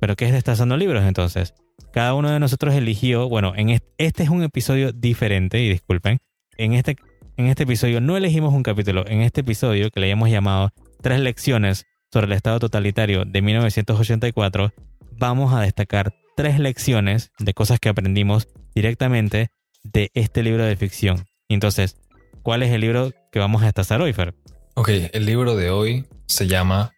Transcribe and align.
¿Pero 0.00 0.16
qué 0.16 0.24
es 0.24 0.32
Destazando 0.32 0.76
Libros 0.76 1.04
entonces? 1.04 1.54
Cada 1.92 2.14
uno 2.14 2.30
de 2.30 2.40
nosotros 2.40 2.74
eligió, 2.74 3.28
bueno, 3.28 3.52
en 3.54 3.70
este, 3.70 4.22
es 4.22 4.28
un 4.30 4.42
episodio 4.42 4.92
diferente, 4.92 5.60
y 5.60 5.68
disculpen, 5.68 6.18
en 6.56 6.72
este, 6.72 6.96
en 7.36 7.46
este 7.46 7.64
episodio 7.64 8.00
no 8.00 8.16
elegimos 8.16 8.54
un 8.54 8.62
capítulo, 8.62 9.06
en 9.06 9.20
este 9.20 9.42
episodio 9.42 9.90
que 9.90 10.00
le 10.00 10.10
hemos 10.10 10.30
llamado 10.30 10.70
Tres 11.02 11.20
lecciones 11.20 11.86
sobre 12.12 12.26
el 12.26 12.32
Estado 12.32 12.58
totalitario 12.58 13.24
de 13.24 13.42
1984, 13.42 14.72
vamos 15.12 15.54
a 15.54 15.60
destacar 15.60 16.14
tres 16.36 16.58
lecciones 16.58 17.30
de 17.38 17.54
cosas 17.54 17.78
que 17.78 17.88
aprendimos 17.88 18.48
directamente 18.74 19.50
de 19.82 20.10
este 20.14 20.42
libro 20.42 20.64
de 20.64 20.76
ficción. 20.76 21.26
Entonces, 21.48 21.96
¿cuál 22.42 22.62
es 22.62 22.72
el 22.72 22.80
libro 22.80 23.12
que 23.32 23.38
vamos 23.38 23.62
a 23.62 23.66
destazar 23.66 24.00
hoy, 24.00 24.12
Fer? 24.12 24.34
Ok, 24.74 24.88
el 25.12 25.26
libro 25.26 25.56
de 25.56 25.70
hoy 25.70 26.06
se 26.26 26.46
llama 26.46 26.92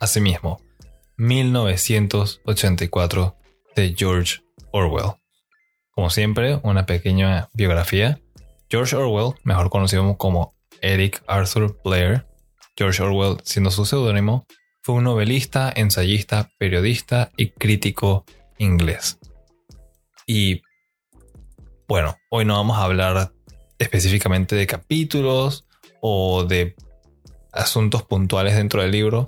Asimismo, 0.00 0.60
1984 1.16 3.36
de 3.74 3.94
George 3.96 4.42
Orwell. 4.72 5.14
Como 5.90 6.10
siempre, 6.10 6.60
una 6.62 6.84
pequeña 6.86 7.48
biografía. 7.54 8.20
George 8.68 8.96
Orwell, 8.96 9.34
mejor 9.44 9.70
conocido 9.70 10.18
como 10.18 10.56
Eric 10.82 11.22
Arthur 11.26 11.80
Blair, 11.84 12.26
George 12.76 13.02
Orwell 13.02 13.38
siendo 13.44 13.70
su 13.70 13.86
seudónimo, 13.86 14.46
fue 14.82 14.96
un 14.96 15.04
novelista, 15.04 15.72
ensayista, 15.74 16.50
periodista 16.58 17.32
y 17.36 17.50
crítico 17.50 18.24
inglés. 18.58 19.18
Y 20.26 20.62
bueno, 21.88 22.16
hoy 22.30 22.44
no 22.44 22.54
vamos 22.54 22.78
a 22.78 22.84
hablar 22.84 23.32
específicamente 23.78 24.56
de 24.56 24.66
capítulos 24.66 25.66
o 26.00 26.44
de 26.44 26.74
asuntos 27.52 28.02
puntuales 28.02 28.54
dentro 28.54 28.82
del 28.82 28.90
libro, 28.90 29.26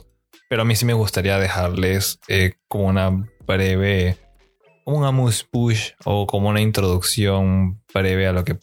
pero 0.48 0.62
a 0.62 0.64
mí 0.64 0.74
sí 0.74 0.84
me 0.84 0.94
gustaría 0.94 1.38
dejarles 1.38 2.18
eh, 2.28 2.54
como 2.68 2.86
una 2.86 3.28
breve, 3.46 4.16
un 4.84 5.04
amuse 5.04 5.44
push 5.50 5.92
o 6.04 6.26
como 6.26 6.48
una 6.48 6.60
introducción 6.60 7.82
breve 7.92 8.26
a 8.26 8.32
lo 8.32 8.44
que 8.44 8.58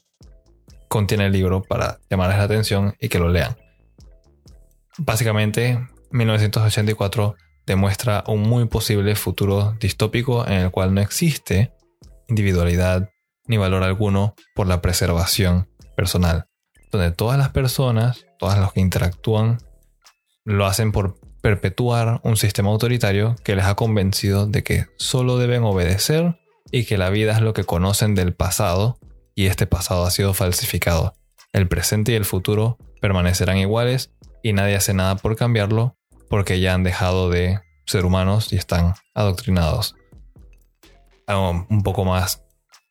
contiene 0.88 1.28
el 1.28 1.32
libro 1.32 1.62
para 1.62 2.00
llamarles 2.10 2.38
la 2.38 2.44
atención 2.44 2.96
y 3.00 3.10
que 3.10 3.20
lo 3.20 3.30
lean. 3.30 3.56
Básicamente, 4.98 5.88
1984 6.12 7.36
demuestra 7.66 8.24
un 8.28 8.42
muy 8.42 8.66
posible 8.66 9.16
futuro 9.16 9.76
distópico 9.80 10.48
en 10.48 10.54
el 10.54 10.72
cual 10.72 10.94
no 10.94 11.02
existe 11.02 11.74
individualidad 12.28 13.10
ni 13.48 13.58
valor 13.58 13.84
alguno 13.84 14.36
por 14.56 14.68
la 14.68 14.82
preservación 14.82 15.70
personal, 15.96 16.48
donde 16.92 17.12
todas 17.12 17.38
las 17.38 17.50
personas, 17.50 18.26
todas 18.40 18.58
los 18.60 18.74
que 18.74 18.82
interactúan, 18.82 19.60
lo 20.46 20.66
hacen 20.66 20.92
por 20.92 21.18
perpetuar 21.46 22.22
un 22.24 22.38
sistema 22.38 22.72
autoritario 22.72 23.36
que 23.44 23.56
les 23.56 23.66
ha 23.66 23.76
convencido 23.76 24.48
de 24.48 24.64
que 24.64 24.88
solo 24.98 25.38
deben 25.38 25.62
obedecer 25.62 26.40
y 26.72 26.86
que 26.86 26.98
la 26.98 27.12
vida 27.12 27.34
es 27.34 27.42
lo 27.42 27.54
que 27.54 27.66
conocen 27.66 28.16
del 28.16 28.34
pasado 28.34 28.98
y 29.36 29.46
este 29.46 29.68
pasado 29.68 30.06
ha 30.06 30.10
sido 30.10 30.34
falsificado. 30.34 31.14
El 31.54 31.68
presente 31.68 32.14
y 32.14 32.16
el 32.16 32.26
futuro 32.26 32.80
permanecerán 33.00 33.60
iguales 33.60 34.12
y 34.42 34.54
nadie 34.54 34.76
hace 34.76 34.96
nada 34.96 35.18
por 35.18 35.36
cambiarlo 35.36 35.96
porque 36.32 36.60
ya 36.60 36.74
han 36.74 36.82
dejado 36.82 37.30
de 37.30 37.60
ser 37.86 38.06
humanos 38.06 38.52
y 38.52 38.56
están 38.56 38.96
adoctrinados. 39.14 39.94
un 41.28 41.84
poco 41.84 42.06
más 42.06 42.44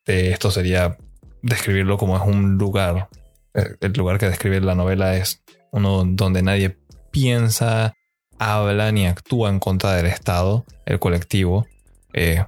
de 0.07 0.31
esto 0.31 0.53
sería 0.53 0.97
describirlo 1.43 1.99
como 1.99 2.17
es 2.17 2.23
un 2.23 2.57
lugar. 2.57 3.09
Eh, 3.55 3.75
el 3.81 3.93
lugar 3.95 4.19
que 4.19 4.29
describe 4.29 4.61
la 4.61 4.77
novela 4.77 5.17
es 5.17 5.43
uno 5.73 6.05
donde 6.07 6.45
nadie 6.45 6.79
piensa, 7.11 7.97
habla 8.39 8.93
ni 8.93 9.07
actúa 9.07 9.51
en 9.51 9.61
contra 9.61 9.95
del 9.95 10.07
Estado, 10.07 10.65
el 10.87 10.99
colectivo, 10.99 11.67
eh, 12.13 12.45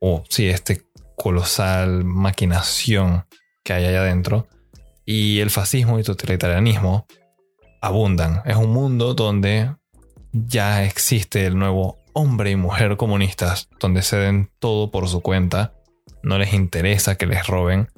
o 0.00 0.22
sí, 0.28 0.48
este 0.48 0.82
colosal 1.16 2.04
maquinación 2.04 3.26
que 3.62 3.72
hay 3.72 3.86
allá 3.86 4.00
adentro. 4.00 4.48
Y 5.06 5.40
el 5.40 5.50
fascismo 5.50 5.98
y 5.98 6.02
totalitarianismo 6.02 7.06
abundan. 7.80 8.42
Es 8.46 8.56
un 8.56 8.72
mundo 8.72 9.14
donde 9.14 9.74
ya 10.32 10.84
existe 10.84 11.46
el 11.46 11.58
nuevo 11.58 11.98
hombre 12.14 12.50
y 12.50 12.56
mujer 12.56 12.96
comunistas, 12.96 13.68
donde 13.80 14.02
ceden 14.02 14.50
todo 14.58 14.90
por 14.90 15.08
su 15.08 15.20
cuenta, 15.20 15.74
no 16.22 16.38
les 16.38 16.54
interesa 16.54 17.16
que 17.16 17.26
les 17.26 17.46
roben, 17.46 17.88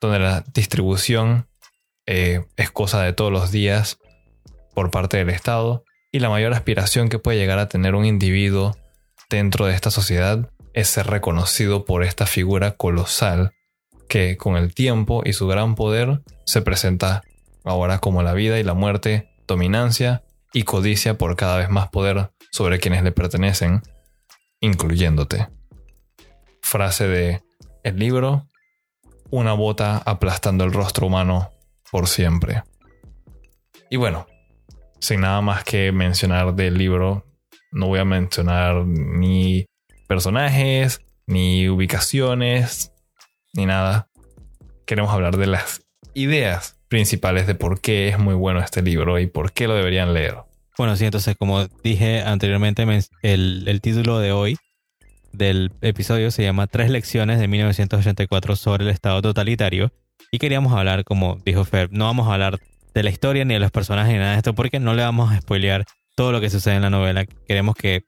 donde 0.00 0.18
la 0.18 0.44
distribución 0.52 1.46
eh, 2.06 2.44
es 2.56 2.70
cosa 2.70 3.02
de 3.02 3.12
todos 3.12 3.30
los 3.30 3.50
días 3.50 3.98
por 4.74 4.90
parte 4.90 5.18
del 5.18 5.30
Estado 5.30 5.84
y 6.14 6.20
la 6.20 6.28
mayor 6.28 6.52
aspiración 6.52 7.08
que 7.08 7.18
puede 7.18 7.38
llegar 7.38 7.58
a 7.58 7.68
tener 7.68 7.96
un 7.96 8.04
individuo 8.04 8.76
dentro 9.30 9.66
de 9.66 9.74
esta 9.74 9.90
sociedad 9.90 10.48
es 10.72 10.86
ser 10.86 11.08
reconocido 11.08 11.84
por 11.84 12.04
esta 12.04 12.24
figura 12.24 12.76
colosal 12.76 13.50
que 14.08 14.36
con 14.36 14.56
el 14.56 14.74
tiempo 14.74 15.22
y 15.26 15.32
su 15.32 15.48
gran 15.48 15.74
poder 15.74 16.20
se 16.46 16.62
presenta 16.62 17.24
ahora 17.64 17.98
como 17.98 18.22
la 18.22 18.32
vida 18.32 18.60
y 18.60 18.62
la 18.62 18.74
muerte, 18.74 19.28
dominancia 19.48 20.22
y 20.52 20.62
codicia 20.62 21.18
por 21.18 21.34
cada 21.34 21.56
vez 21.56 21.68
más 21.68 21.88
poder 21.88 22.30
sobre 22.52 22.78
quienes 22.78 23.02
le 23.02 23.10
pertenecen, 23.10 23.82
incluyéndote. 24.60 25.48
Frase 26.62 27.08
de 27.08 27.42
el 27.82 27.98
libro, 27.98 28.46
una 29.30 29.52
bota 29.54 29.98
aplastando 29.98 30.62
el 30.62 30.72
rostro 30.72 31.08
humano 31.08 31.50
por 31.90 32.06
siempre. 32.06 32.62
Y 33.90 33.96
bueno, 33.96 34.28
sin 35.04 35.20
nada 35.20 35.42
más 35.42 35.64
que 35.64 35.92
mencionar 35.92 36.54
del 36.54 36.78
libro, 36.78 37.26
no 37.72 37.88
voy 37.88 38.00
a 38.00 38.06
mencionar 38.06 38.86
ni 38.86 39.66
personajes, 40.08 41.02
ni 41.26 41.68
ubicaciones, 41.68 42.90
ni 43.52 43.66
nada. 43.66 44.08
Queremos 44.86 45.12
hablar 45.12 45.36
de 45.36 45.46
las 45.46 45.82
ideas 46.14 46.78
principales 46.88 47.46
de 47.46 47.54
por 47.54 47.82
qué 47.82 48.08
es 48.08 48.18
muy 48.18 48.34
bueno 48.34 48.60
este 48.60 48.80
libro 48.80 49.18
y 49.18 49.26
por 49.26 49.52
qué 49.52 49.68
lo 49.68 49.74
deberían 49.74 50.14
leer. 50.14 50.36
Bueno, 50.78 50.96
sí, 50.96 51.04
entonces 51.04 51.36
como 51.36 51.66
dije 51.82 52.22
anteriormente, 52.22 52.86
el, 53.22 53.64
el 53.66 53.80
título 53.82 54.20
de 54.20 54.32
hoy 54.32 54.56
del 55.32 55.70
episodio 55.82 56.30
se 56.30 56.44
llama 56.44 56.66
Tres 56.66 56.88
lecciones 56.88 57.38
de 57.40 57.48
1984 57.48 58.56
sobre 58.56 58.84
el 58.84 58.90
Estado 58.90 59.20
totalitario. 59.20 59.92
Y 60.32 60.38
queríamos 60.38 60.72
hablar, 60.72 61.04
como 61.04 61.38
dijo 61.44 61.64
Fer, 61.66 61.92
no 61.92 62.06
vamos 62.06 62.26
a 62.26 62.32
hablar 62.32 62.58
de 62.94 63.02
la 63.02 63.10
historia 63.10 63.44
ni 63.44 63.54
de 63.54 63.60
los 63.60 63.70
personajes 63.70 64.12
ni 64.12 64.18
nada 64.18 64.32
de 64.32 64.36
esto 64.38 64.54
porque 64.54 64.80
no 64.80 64.94
le 64.94 65.02
vamos 65.02 65.32
a 65.32 65.40
spoilear 65.40 65.84
todo 66.16 66.32
lo 66.32 66.40
que 66.40 66.50
sucede 66.50 66.76
en 66.76 66.82
la 66.82 66.90
novela. 66.90 67.26
Queremos 67.46 67.74
que 67.74 68.04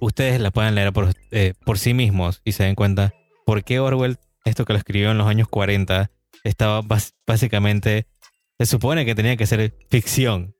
ustedes 0.00 0.40
la 0.40 0.50
puedan 0.50 0.74
leer 0.74 0.92
por, 0.92 1.12
eh, 1.30 1.54
por 1.64 1.78
sí 1.78 1.94
mismos 1.94 2.42
y 2.44 2.52
se 2.52 2.64
den 2.64 2.74
cuenta 2.74 3.14
por 3.46 3.64
qué 3.64 3.80
Orwell, 3.80 4.18
esto 4.44 4.64
que 4.64 4.72
lo 4.72 4.78
escribió 4.78 5.10
en 5.10 5.18
los 5.18 5.26
años 5.26 5.48
40, 5.48 6.10
estaba 6.44 6.82
básicamente, 7.26 8.06
se 8.58 8.66
supone 8.66 9.04
que 9.04 9.14
tenía 9.14 9.36
que 9.36 9.46
ser 9.46 9.74
ficción, 9.90 10.54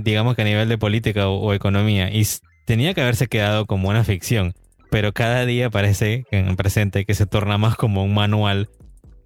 digamos 0.00 0.34
que 0.34 0.42
a 0.42 0.44
nivel 0.44 0.68
de 0.68 0.78
política 0.78 1.28
o, 1.28 1.52
economía, 1.52 2.10
y 2.10 2.26
tenía 2.66 2.94
que 2.94 3.02
haberse 3.02 3.28
quedado 3.28 3.66
como 3.66 3.90
una 3.90 4.02
ficción, 4.04 4.54
pero 4.90 5.12
cada 5.12 5.44
día 5.46 5.70
parece 5.70 6.24
en 6.30 6.48
el 6.48 6.56
presente 6.56 7.04
que 7.04 7.14
se 7.14 7.26
torna 7.26 7.58
más 7.58 7.76
como 7.76 8.02
un 8.02 8.14
manual 8.14 8.70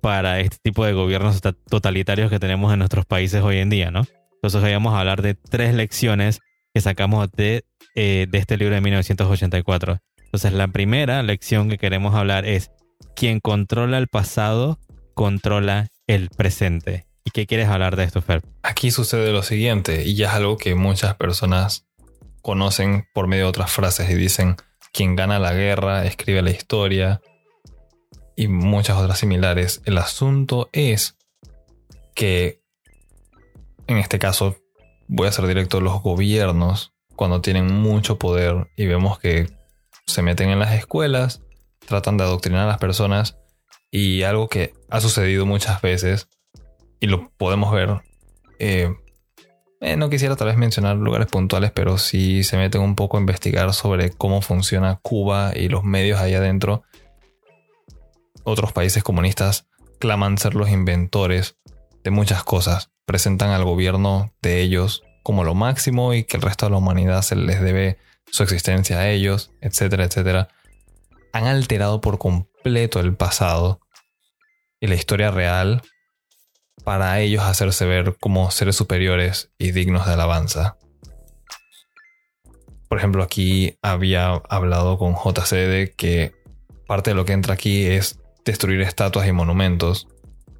para 0.06 0.38
este 0.38 0.58
tipo 0.62 0.84
de 0.84 0.92
gobiernos 0.92 1.40
totalitarios 1.68 2.30
que 2.30 2.38
tenemos 2.38 2.72
en 2.72 2.78
nuestros 2.78 3.04
países 3.06 3.42
hoy 3.42 3.58
en 3.58 3.70
día, 3.70 3.90
¿no? 3.90 4.06
Entonces 4.34 4.62
hoy 4.62 4.72
vamos 4.72 4.94
a 4.94 5.00
hablar 5.00 5.20
de 5.20 5.34
tres 5.34 5.74
lecciones 5.74 6.38
que 6.72 6.80
sacamos 6.80 7.28
de, 7.32 7.64
eh, 7.96 8.28
de 8.30 8.38
este 8.38 8.56
libro 8.56 8.76
de 8.76 8.80
1984. 8.82 9.98
Entonces 10.26 10.52
la 10.52 10.68
primera 10.68 11.24
lección 11.24 11.68
que 11.68 11.76
queremos 11.76 12.14
hablar 12.14 12.46
es, 12.46 12.70
quien 13.16 13.40
controla 13.40 13.98
el 13.98 14.06
pasado 14.06 14.78
controla 15.14 15.88
el 16.06 16.28
presente. 16.28 17.08
¿Y 17.24 17.32
qué 17.32 17.48
quieres 17.48 17.66
hablar 17.66 17.96
de 17.96 18.04
esto, 18.04 18.22
Fer? 18.22 18.42
Aquí 18.62 18.92
sucede 18.92 19.32
lo 19.32 19.42
siguiente, 19.42 20.04
y 20.04 20.14
ya 20.14 20.28
es 20.28 20.34
algo 20.34 20.56
que 20.56 20.76
muchas 20.76 21.16
personas 21.16 21.84
conocen 22.42 23.08
por 23.12 23.26
medio 23.26 23.42
de 23.42 23.48
otras 23.48 23.72
frases 23.72 24.08
y 24.08 24.14
dicen, 24.14 24.54
quien 24.92 25.16
gana 25.16 25.40
la 25.40 25.52
guerra 25.52 26.06
escribe 26.06 26.42
la 26.42 26.50
historia 26.52 27.20
y 28.36 28.48
muchas 28.48 28.98
otras 28.98 29.18
similares. 29.18 29.82
El 29.86 29.98
asunto 29.98 30.68
es 30.72 31.16
que, 32.14 32.60
en 33.86 33.96
este 33.96 34.18
caso, 34.18 34.56
voy 35.08 35.26
a 35.26 35.32
ser 35.32 35.46
directo, 35.46 35.80
los 35.80 36.02
gobiernos, 36.02 36.92
cuando 37.16 37.40
tienen 37.40 37.72
mucho 37.72 38.18
poder 38.18 38.68
y 38.76 38.86
vemos 38.86 39.18
que 39.18 39.48
se 40.06 40.22
meten 40.22 40.50
en 40.50 40.58
las 40.58 40.74
escuelas, 40.74 41.42
tratan 41.86 42.16
de 42.18 42.24
adoctrinar 42.24 42.62
a 42.62 42.66
las 42.66 42.78
personas 42.78 43.38
y 43.90 44.22
algo 44.22 44.48
que 44.48 44.74
ha 44.90 45.00
sucedido 45.00 45.46
muchas 45.46 45.80
veces 45.80 46.28
y 47.00 47.06
lo 47.06 47.30
podemos 47.38 47.72
ver. 47.72 48.02
Eh, 48.58 48.94
eh, 49.80 49.96
no 49.96 50.10
quisiera 50.10 50.36
tal 50.36 50.48
vez 50.48 50.56
mencionar 50.56 50.96
lugares 50.96 51.28
puntuales, 51.28 51.70
pero 51.70 51.98
si 51.98 52.44
se 52.44 52.56
meten 52.56 52.80
un 52.80 52.94
poco 52.94 53.16
a 53.16 53.20
investigar 53.20 53.72
sobre 53.72 54.10
cómo 54.10 54.42
funciona 54.42 54.98
Cuba 55.02 55.52
y 55.54 55.68
los 55.68 55.84
medios 55.84 56.20
ahí 56.20 56.34
adentro. 56.34 56.82
Otros 58.48 58.70
países 58.70 59.02
comunistas 59.02 59.66
claman 59.98 60.38
ser 60.38 60.54
los 60.54 60.70
inventores 60.70 61.56
de 62.04 62.12
muchas 62.12 62.44
cosas, 62.44 62.92
presentan 63.04 63.50
al 63.50 63.64
gobierno 63.64 64.32
de 64.40 64.60
ellos 64.60 65.02
como 65.24 65.42
lo 65.42 65.56
máximo 65.56 66.14
y 66.14 66.22
que 66.22 66.36
el 66.36 66.44
resto 66.44 66.66
de 66.66 66.70
la 66.70 66.78
humanidad 66.78 67.22
se 67.22 67.34
les 67.34 67.60
debe 67.60 67.98
su 68.30 68.44
existencia 68.44 69.00
a 69.00 69.10
ellos, 69.10 69.50
etcétera, 69.60 70.04
etcétera. 70.04 70.46
Han 71.32 71.48
alterado 71.48 72.00
por 72.00 72.18
completo 72.18 73.00
el 73.00 73.16
pasado 73.16 73.80
y 74.78 74.86
la 74.86 74.94
historia 74.94 75.32
real 75.32 75.82
para 76.84 77.18
ellos 77.18 77.42
hacerse 77.42 77.84
ver 77.84 78.16
como 78.20 78.52
seres 78.52 78.76
superiores 78.76 79.50
y 79.58 79.72
dignos 79.72 80.06
de 80.06 80.12
alabanza. 80.12 80.76
Por 82.88 82.98
ejemplo, 82.98 83.24
aquí 83.24 83.76
había 83.82 84.34
hablado 84.48 84.98
con 84.98 85.16
JC 85.16 85.50
de 85.50 85.94
que 85.96 86.32
parte 86.86 87.10
de 87.10 87.16
lo 87.16 87.24
que 87.24 87.32
entra 87.32 87.54
aquí 87.54 87.86
es 87.86 88.20
destruir 88.46 88.80
estatuas 88.80 89.28
y 89.28 89.32
monumentos 89.32 90.08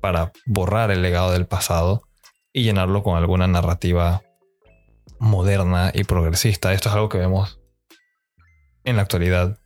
para 0.00 0.32
borrar 0.44 0.90
el 0.90 1.00
legado 1.00 1.32
del 1.32 1.46
pasado 1.46 2.02
y 2.52 2.64
llenarlo 2.64 3.02
con 3.02 3.16
alguna 3.16 3.46
narrativa 3.46 4.22
moderna 5.18 5.92
y 5.94 6.04
progresista. 6.04 6.74
Esto 6.74 6.90
es 6.90 6.94
algo 6.94 7.08
que 7.08 7.18
vemos 7.18 7.60
en 8.84 8.96
la 8.96 9.02
actualidad. 9.02 9.58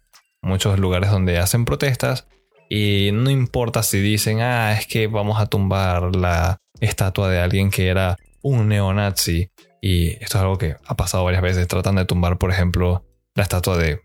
Muchos 0.43 0.79
lugares 0.79 1.11
donde 1.11 1.39
hacen 1.39 1.65
protestas 1.65 2.29
y 2.69 3.11
no 3.13 3.31
importa 3.31 3.83
si 3.83 4.01
dicen, 4.01 4.41
ah, 4.41 4.73
es 4.79 4.87
que 4.87 5.09
vamos 5.09 5.41
a 5.41 5.47
tumbar 5.47 6.15
la 6.15 6.59
estatua 6.81 7.29
de 7.29 7.41
alguien 7.41 7.71
que 7.71 7.89
era 7.89 8.17
un 8.43 8.69
neonazi. 8.69 9.51
Y 9.83 10.11
esto 10.23 10.39
es 10.39 10.43
algo 10.43 10.59
que 10.59 10.77
ha 10.87 10.97
pasado 10.97 11.25
varias 11.25 11.43
veces. 11.43 11.67
Tratan 11.67 11.97
de 11.97 12.05
tumbar, 12.05 12.39
por 12.39 12.51
ejemplo, 12.51 13.05
la 13.35 13.43
estatua 13.43 13.77
de 13.77 14.01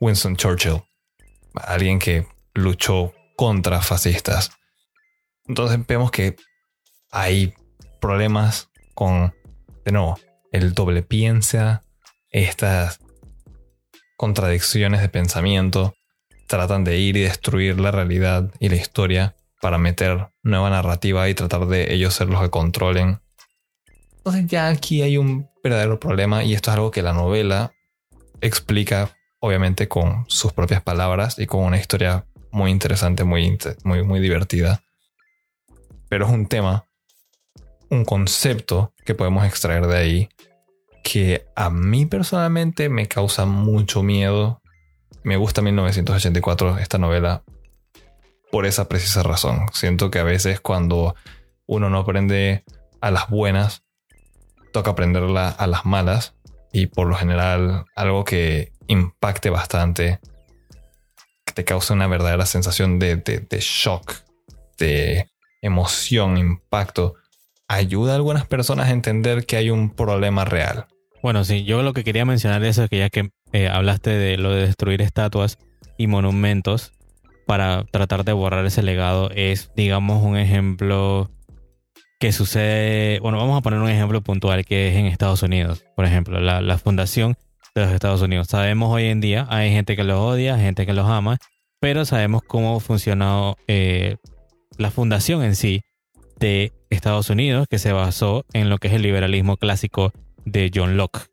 Winston 0.00 0.36
Churchill. 0.36 0.82
Alguien 1.54 1.98
que 1.98 2.26
luchó 2.54 3.12
contra 3.36 3.80
fascistas. 3.82 4.50
Entonces 5.46 5.86
vemos 5.86 6.10
que 6.10 6.36
hay 7.10 7.54
problemas 8.00 8.68
con, 8.94 9.34
de 9.84 9.92
nuevo, 9.92 10.18
el 10.52 10.74
doble 10.74 11.02
piensa, 11.02 11.82
estas 12.30 12.98
contradicciones 14.16 15.00
de 15.00 15.08
pensamiento, 15.08 15.94
tratan 16.48 16.84
de 16.84 16.98
ir 16.98 17.16
y 17.16 17.22
destruir 17.22 17.78
la 17.78 17.90
realidad 17.90 18.50
y 18.58 18.68
la 18.68 18.76
historia 18.76 19.36
para 19.60 19.78
meter 19.78 20.28
nueva 20.42 20.70
narrativa 20.70 21.28
y 21.28 21.34
tratar 21.34 21.66
de 21.66 21.92
ellos 21.92 22.14
ser 22.14 22.28
los 22.28 22.40
que 22.40 22.50
controlen. 22.50 23.20
Entonces 24.18 24.46
ya 24.46 24.68
aquí 24.68 25.02
hay 25.02 25.18
un 25.18 25.48
verdadero 25.62 26.00
problema 26.00 26.44
y 26.44 26.54
esto 26.54 26.70
es 26.70 26.76
algo 26.76 26.90
que 26.90 27.02
la 27.02 27.12
novela 27.12 27.72
explica 28.40 29.16
obviamente 29.40 29.88
con 29.88 30.24
sus 30.28 30.52
propias 30.52 30.82
palabras 30.82 31.38
y 31.38 31.46
con 31.46 31.64
una 31.64 31.78
historia 31.78 32.26
muy 32.52 32.70
interesante, 32.70 33.24
muy, 33.24 33.58
muy, 33.84 34.02
muy 34.02 34.20
divertida. 34.20 34.82
Pero 36.08 36.26
es 36.26 36.32
un 36.32 36.46
tema, 36.46 36.86
un 37.90 38.04
concepto 38.04 38.94
que 39.04 39.14
podemos 39.14 39.44
extraer 39.46 39.86
de 39.86 39.96
ahí 39.96 40.28
que 41.02 41.46
a 41.54 41.70
mí 41.70 42.04
personalmente 42.04 42.88
me 42.88 43.06
causa 43.06 43.46
mucho 43.46 44.02
miedo. 44.02 44.60
Me 45.22 45.36
gusta 45.36 45.62
1984, 45.62 46.78
esta 46.78 46.98
novela, 46.98 47.44
por 48.50 48.66
esa 48.66 48.88
precisa 48.88 49.22
razón. 49.22 49.66
Siento 49.72 50.10
que 50.10 50.18
a 50.18 50.24
veces 50.24 50.60
cuando 50.60 51.14
uno 51.66 51.90
no 51.90 51.98
aprende 51.98 52.64
a 53.00 53.12
las 53.12 53.28
buenas, 53.28 53.84
toca 54.72 54.90
aprenderla 54.90 55.48
a 55.48 55.66
las 55.68 55.84
malas. 55.84 56.34
Y 56.72 56.86
por 56.86 57.06
lo 57.06 57.14
general, 57.14 57.84
algo 57.94 58.24
que 58.24 58.72
impacte 58.88 59.48
bastante, 59.48 60.18
te 61.56 61.64
cause 61.64 61.92
una 61.92 62.06
verdadera 62.06 62.46
sensación 62.46 63.00
de 63.00 63.46
shock, 63.60 64.14
de 64.78 65.28
emoción, 65.62 66.36
impacto, 66.36 67.14
ayuda 67.66 68.12
a 68.12 68.16
algunas 68.16 68.46
personas 68.46 68.88
a 68.88 68.92
entender 68.92 69.46
que 69.46 69.56
hay 69.56 69.70
un 69.70 69.90
problema 69.90 70.44
real. 70.44 70.86
Bueno, 71.22 71.44
sí, 71.44 71.64
yo 71.64 71.82
lo 71.82 71.94
que 71.94 72.04
quería 72.04 72.24
mencionar 72.24 72.62
es 72.62 72.78
que 72.90 72.98
ya 72.98 73.10
que 73.10 73.30
eh, 73.52 73.68
hablaste 73.68 74.10
de 74.10 74.36
lo 74.36 74.52
de 74.52 74.66
destruir 74.66 75.00
estatuas 75.02 75.58
y 75.96 76.06
monumentos 76.08 76.92
para 77.46 77.84
tratar 77.84 78.24
de 78.24 78.32
borrar 78.32 78.66
ese 78.66 78.82
legado, 78.82 79.30
es, 79.30 79.70
digamos, 79.74 80.22
un 80.22 80.36
ejemplo 80.36 81.30
que 82.20 82.32
sucede, 82.32 83.18
bueno, 83.20 83.38
vamos 83.38 83.58
a 83.58 83.62
poner 83.62 83.80
un 83.80 83.88
ejemplo 83.88 84.20
puntual 84.20 84.64
que 84.64 84.88
es 84.88 84.96
en 84.96 85.06
Estados 85.06 85.42
Unidos, 85.42 85.84
por 85.96 86.04
ejemplo, 86.04 86.38
la, 86.38 86.78
fundación 86.78 87.36
de 87.80 87.86
los 87.86 87.94
Estados 87.94 88.22
Unidos. 88.22 88.48
Sabemos 88.48 88.92
hoy 88.92 89.06
en 89.06 89.20
día, 89.20 89.46
hay 89.50 89.70
gente 89.70 89.96
que 89.96 90.04
los 90.04 90.18
odia, 90.18 90.58
gente 90.58 90.86
que 90.86 90.92
los 90.92 91.08
ama, 91.08 91.38
pero 91.80 92.04
sabemos 92.04 92.42
cómo 92.42 92.80
funcionó 92.80 93.56
eh, 93.68 94.16
la 94.78 94.90
fundación 94.90 95.42
en 95.42 95.54
sí 95.56 95.82
de 96.38 96.72
Estados 96.90 97.30
Unidos, 97.30 97.66
que 97.68 97.78
se 97.78 97.92
basó 97.92 98.44
en 98.52 98.70
lo 98.70 98.78
que 98.78 98.88
es 98.88 98.94
el 98.94 99.02
liberalismo 99.02 99.56
clásico 99.56 100.12
de 100.44 100.70
John 100.74 100.96
Locke. 100.96 101.26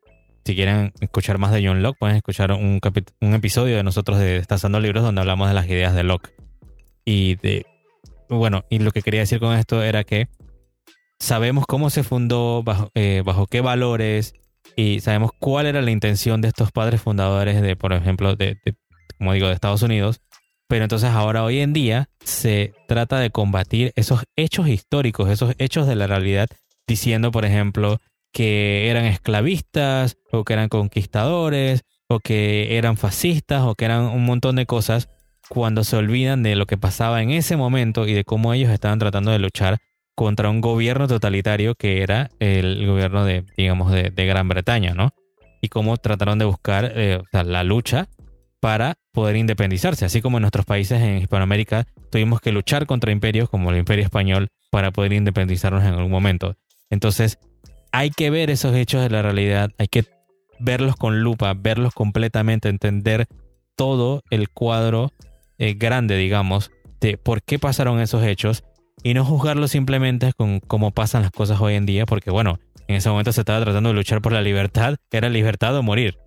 Si 0.44 0.54
quieren 0.54 0.92
escuchar 1.00 1.38
más 1.38 1.52
de 1.52 1.66
John 1.66 1.82
Locke, 1.82 1.98
pueden 1.98 2.16
escuchar 2.16 2.52
un, 2.52 2.80
un 3.20 3.34
episodio 3.34 3.76
de 3.76 3.82
nosotros 3.82 4.18
de 4.18 4.36
Estazando 4.36 4.80
Libros 4.80 5.02
donde 5.02 5.22
hablamos 5.22 5.48
de 5.48 5.54
las 5.54 5.66
ideas 5.66 5.94
de 5.94 6.04
Locke. 6.04 6.34
Y 7.06 7.36
de. 7.36 7.66
Bueno, 8.28 8.64
y 8.68 8.78
lo 8.78 8.90
que 8.90 9.02
quería 9.02 9.20
decir 9.20 9.38
con 9.38 9.56
esto 9.56 9.82
era 9.82 10.04
que 10.04 10.28
sabemos 11.18 11.64
cómo 11.66 11.88
se 11.90 12.02
fundó, 12.02 12.62
bajo, 12.62 12.90
eh, 12.94 13.22
bajo 13.24 13.46
qué 13.46 13.60
valores, 13.60 14.34
y 14.76 15.00
sabemos 15.00 15.30
cuál 15.38 15.66
era 15.66 15.82
la 15.82 15.90
intención 15.90 16.40
de 16.40 16.48
estos 16.48 16.72
padres 16.72 17.00
fundadores 17.00 17.60
de, 17.62 17.76
por 17.76 17.92
ejemplo, 17.92 18.36
de, 18.36 18.58
como 19.18 19.32
digo, 19.32 19.48
de 19.48 19.54
Estados 19.54 19.82
Unidos. 19.82 20.20
Pero 20.68 20.84
entonces 20.84 21.10
ahora 21.10 21.44
hoy 21.44 21.60
en 21.60 21.72
día 21.72 22.08
se 22.24 22.72
trata 22.88 23.18
de 23.18 23.30
combatir 23.30 23.92
esos 23.96 24.24
hechos 24.36 24.68
históricos, 24.68 25.28
esos 25.30 25.54
hechos 25.58 25.86
de 25.86 25.94
la 25.94 26.06
realidad, 26.06 26.48
diciendo, 26.86 27.30
por 27.30 27.44
ejemplo, 27.44 28.00
que 28.32 28.90
eran 28.90 29.04
esclavistas 29.04 30.16
o 30.32 30.44
que 30.44 30.54
eran 30.54 30.68
conquistadores 30.68 31.82
o 32.08 32.18
que 32.18 32.76
eran 32.76 32.96
fascistas 32.96 33.62
o 33.62 33.74
que 33.74 33.84
eran 33.84 34.02
un 34.06 34.24
montón 34.24 34.56
de 34.56 34.66
cosas 34.66 35.08
cuando 35.48 35.84
se 35.84 35.96
olvidan 35.96 36.42
de 36.42 36.56
lo 36.56 36.66
que 36.66 36.76
pasaba 36.76 37.22
en 37.22 37.30
ese 37.30 37.56
momento 37.56 38.06
y 38.06 38.14
de 38.14 38.24
cómo 38.24 38.52
ellos 38.52 38.70
estaban 38.70 38.98
tratando 38.98 39.30
de 39.30 39.38
luchar 39.38 39.78
contra 40.14 40.50
un 40.50 40.60
gobierno 40.60 41.08
totalitario 41.08 41.74
que 41.74 42.02
era 42.02 42.30
el 42.38 42.86
gobierno 42.86 43.24
de, 43.24 43.44
digamos, 43.56 43.90
de, 43.90 44.10
Gran 44.10 44.48
Bretaña, 44.48 44.94
¿no? 44.94 45.12
Y 45.60 45.68
cómo 45.68 45.96
trataron 45.96 46.38
de 46.38 46.44
buscar 46.44 46.92
eh, 46.94 47.20
la 47.32 47.64
lucha 47.64 48.08
para 48.60 48.94
poder 49.12 49.36
independizarse, 49.36 50.04
así 50.04 50.22
como 50.22 50.38
en 50.38 50.42
nuestros 50.42 50.64
países 50.64 51.00
en 51.02 51.18
Hispanoamérica 51.18 51.86
tuvimos 52.10 52.40
que 52.40 52.52
luchar 52.52 52.86
contra 52.86 53.12
imperios 53.12 53.50
como 53.50 53.70
el 53.70 53.76
imperio 53.76 54.04
español 54.04 54.48
para 54.70 54.90
poder 54.90 55.12
independizarnos 55.12 55.82
en 55.84 55.94
algún 55.94 56.10
momento. 56.10 56.56
Entonces, 56.88 57.38
hay 57.92 58.10
que 58.10 58.30
ver 58.30 58.50
esos 58.50 58.74
hechos 58.74 59.02
de 59.02 59.10
la 59.10 59.20
realidad, 59.20 59.70
hay 59.78 59.88
que 59.88 60.04
verlos 60.58 60.96
con 60.96 61.20
lupa, 61.20 61.52
verlos 61.54 61.92
completamente, 61.92 62.68
entender 62.68 63.26
todo 63.76 64.22
el 64.30 64.48
cuadro 64.48 65.12
eh, 65.58 65.74
grande, 65.74 66.16
digamos, 66.16 66.70
de 67.00 67.18
por 67.18 67.42
qué 67.42 67.58
pasaron 67.58 68.00
esos 68.00 68.24
hechos 68.24 68.64
y 69.02 69.14
no 69.14 69.24
juzgarlos 69.24 69.70
simplemente 69.70 70.32
con 70.32 70.60
cómo 70.60 70.90
pasan 70.92 71.22
las 71.22 71.30
cosas 71.30 71.60
hoy 71.60 71.74
en 71.74 71.86
día, 71.86 72.06
porque 72.06 72.30
bueno, 72.30 72.58
en 72.88 72.96
ese 72.96 73.08
momento 73.10 73.32
se 73.32 73.40
estaba 73.40 73.62
tratando 73.62 73.90
de 73.90 73.94
luchar 73.94 74.22
por 74.22 74.32
la 74.32 74.42
libertad, 74.42 74.96
era 75.10 75.28
libertad 75.28 75.76
o 75.76 75.82
morir. 75.82 76.18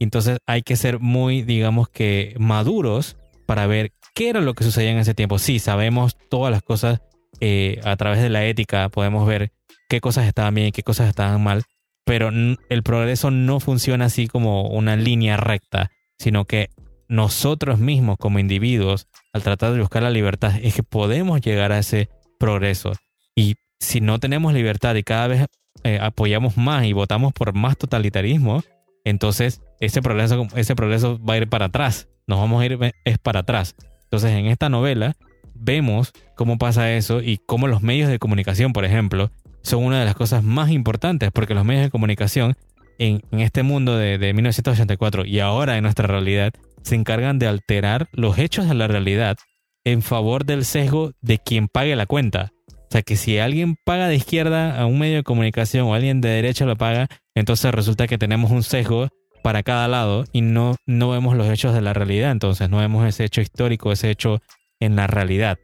Entonces 0.00 0.38
hay 0.46 0.62
que 0.62 0.76
ser 0.76 1.00
muy, 1.00 1.42
digamos 1.42 1.88
que, 1.88 2.34
maduros 2.38 3.16
para 3.46 3.66
ver 3.66 3.92
qué 4.14 4.30
era 4.30 4.40
lo 4.40 4.54
que 4.54 4.64
sucedía 4.64 4.90
en 4.90 4.98
ese 4.98 5.14
tiempo. 5.14 5.38
Sí, 5.38 5.58
sabemos 5.58 6.16
todas 6.28 6.52
las 6.52 6.62
cosas 6.62 7.00
eh, 7.40 7.80
a 7.84 7.96
través 7.96 8.20
de 8.20 8.28
la 8.28 8.44
ética, 8.44 8.88
podemos 8.88 9.26
ver 9.26 9.52
qué 9.88 10.00
cosas 10.00 10.26
estaban 10.26 10.54
bien 10.54 10.68
y 10.68 10.72
qué 10.72 10.82
cosas 10.82 11.08
estaban 11.08 11.42
mal, 11.42 11.64
pero 12.04 12.30
el 12.30 12.82
progreso 12.82 13.30
no 13.30 13.60
funciona 13.60 14.06
así 14.06 14.28
como 14.28 14.68
una 14.68 14.96
línea 14.96 15.36
recta, 15.36 15.90
sino 16.18 16.46
que 16.46 16.70
nosotros 17.08 17.78
mismos 17.78 18.16
como 18.18 18.38
individuos, 18.38 19.08
al 19.32 19.42
tratar 19.42 19.72
de 19.72 19.80
buscar 19.80 20.02
la 20.02 20.10
libertad, 20.10 20.54
es 20.62 20.74
que 20.74 20.82
podemos 20.82 21.40
llegar 21.40 21.72
a 21.72 21.78
ese 21.78 22.08
progreso. 22.38 22.92
Y 23.34 23.56
si 23.80 24.00
no 24.00 24.18
tenemos 24.18 24.52
libertad 24.52 24.94
y 24.94 25.02
cada 25.02 25.28
vez 25.28 25.46
eh, 25.84 25.98
apoyamos 26.00 26.56
más 26.56 26.84
y 26.84 26.92
votamos 26.92 27.32
por 27.32 27.54
más 27.54 27.76
totalitarismo, 27.76 28.62
entonces 29.04 29.62
ese 29.80 30.02
progreso, 30.02 30.46
ese 30.54 30.74
progreso 30.74 31.18
va 31.24 31.34
a 31.34 31.38
ir 31.38 31.48
para 31.48 31.66
atrás. 31.66 32.08
Nos 32.26 32.38
vamos 32.38 32.60
a 32.62 32.66
ir 32.66 32.78
es 33.04 33.18
para 33.18 33.40
atrás. 33.40 33.74
Entonces 34.04 34.32
en 34.32 34.46
esta 34.46 34.68
novela 34.68 35.16
vemos 35.54 36.12
cómo 36.36 36.58
pasa 36.58 36.92
eso 36.92 37.22
y 37.22 37.38
cómo 37.38 37.68
los 37.68 37.82
medios 37.82 38.10
de 38.10 38.18
comunicación, 38.18 38.72
por 38.72 38.84
ejemplo, 38.84 39.30
son 39.62 39.84
una 39.84 39.98
de 40.00 40.04
las 40.04 40.14
cosas 40.14 40.42
más 40.42 40.70
importantes 40.70 41.30
porque 41.32 41.54
los 41.54 41.64
medios 41.64 41.84
de 41.84 41.90
comunicación 41.90 42.56
en, 42.98 43.22
este 43.30 43.62
mundo 43.62 43.96
de, 43.96 44.18
1984 44.18 45.24
y 45.24 45.40
ahora 45.40 45.76
en 45.76 45.82
nuestra 45.84 46.06
realidad 46.06 46.52
se 46.88 46.94
encargan 46.94 47.38
de 47.38 47.46
alterar 47.46 48.08
los 48.12 48.38
hechos 48.38 48.68
de 48.68 48.74
la 48.74 48.88
realidad 48.88 49.36
en 49.84 50.02
favor 50.02 50.44
del 50.44 50.64
sesgo 50.64 51.12
de 51.20 51.38
quien 51.38 51.68
pague 51.68 51.94
la 51.96 52.06
cuenta. 52.06 52.52
O 52.68 52.90
sea 52.90 53.02
que 53.02 53.16
si 53.16 53.38
alguien 53.38 53.76
paga 53.84 54.08
de 54.08 54.16
izquierda 54.16 54.80
a 54.80 54.86
un 54.86 54.98
medio 54.98 55.16
de 55.16 55.22
comunicación 55.22 55.86
o 55.86 55.94
alguien 55.94 56.20
de 56.20 56.30
derecha 56.30 56.64
lo 56.64 56.76
paga, 56.76 57.08
entonces 57.34 57.72
resulta 57.72 58.06
que 58.06 58.16
tenemos 58.16 58.50
un 58.50 58.62
sesgo 58.62 59.08
para 59.42 59.62
cada 59.62 59.86
lado 59.88 60.24
y 60.32 60.40
no, 60.40 60.76
no 60.86 61.10
vemos 61.10 61.36
los 61.36 61.48
hechos 61.48 61.74
de 61.74 61.82
la 61.82 61.92
realidad. 61.92 62.30
Entonces 62.30 62.70
no 62.70 62.78
vemos 62.78 63.06
ese 63.06 63.24
hecho 63.24 63.42
histórico, 63.42 63.92
ese 63.92 64.10
hecho 64.10 64.40
en 64.80 64.96
la 64.96 65.06
realidad. 65.06 65.58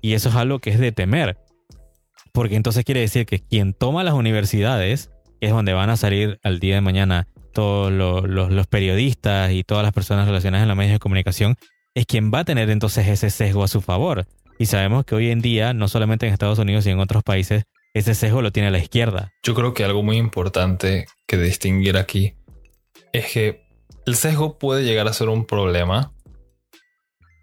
Y 0.00 0.12
eso 0.12 0.28
es 0.28 0.36
algo 0.36 0.60
que 0.60 0.70
es 0.70 0.78
de 0.78 0.92
temer. 0.92 1.36
Porque 2.32 2.54
entonces 2.54 2.84
quiere 2.84 3.00
decir 3.00 3.26
que 3.26 3.40
quien 3.40 3.74
toma 3.74 4.04
las 4.04 4.14
universidades, 4.14 5.10
es 5.40 5.50
donde 5.50 5.72
van 5.72 5.90
a 5.90 5.96
salir 5.96 6.38
al 6.42 6.60
día 6.60 6.76
de 6.76 6.80
mañana 6.80 7.26
los, 7.58 8.66
periodistas 8.66 9.52
y 9.52 9.64
todas 9.64 9.84
las 9.84 9.92
personas 9.92 10.26
relacionadas 10.26 10.64
en 10.64 10.68
los 10.68 10.76
medios 10.76 10.94
de 10.94 10.98
comunicación, 10.98 11.56
es 11.94 12.06
quien 12.06 12.32
va 12.32 12.40
a 12.40 12.44
tener 12.44 12.70
entonces 12.70 13.06
ese 13.08 13.30
sesgo 13.30 13.64
a 13.64 13.68
su 13.68 13.80
favor. 13.80 14.26
Y 14.58 14.66
sabemos 14.66 15.04
que 15.04 15.14
hoy 15.14 15.30
en 15.30 15.40
día, 15.40 15.72
no 15.74 15.88
solamente 15.88 16.26
en 16.26 16.32
Estados 16.32 16.58
Unidos 16.58 16.86
y 16.86 16.90
en 16.90 17.00
otros 17.00 17.22
países, 17.22 17.64
ese 17.94 18.14
sesgo 18.14 18.42
lo 18.42 18.52
tiene 18.52 18.70
la 18.70 18.78
izquierda. 18.78 19.32
Yo 19.42 19.54
creo 19.54 19.74
que 19.74 19.84
algo 19.84 20.02
muy 20.02 20.16
importante 20.16 21.06
que 21.26 21.36
distinguir 21.36 21.96
aquí 21.96 22.34
es 23.12 23.32
que 23.32 23.68
el 24.06 24.16
sesgo 24.16 24.58
puede 24.58 24.84
llegar 24.84 25.08
a 25.08 25.12
ser 25.12 25.28
un 25.28 25.44
problema, 25.46 26.12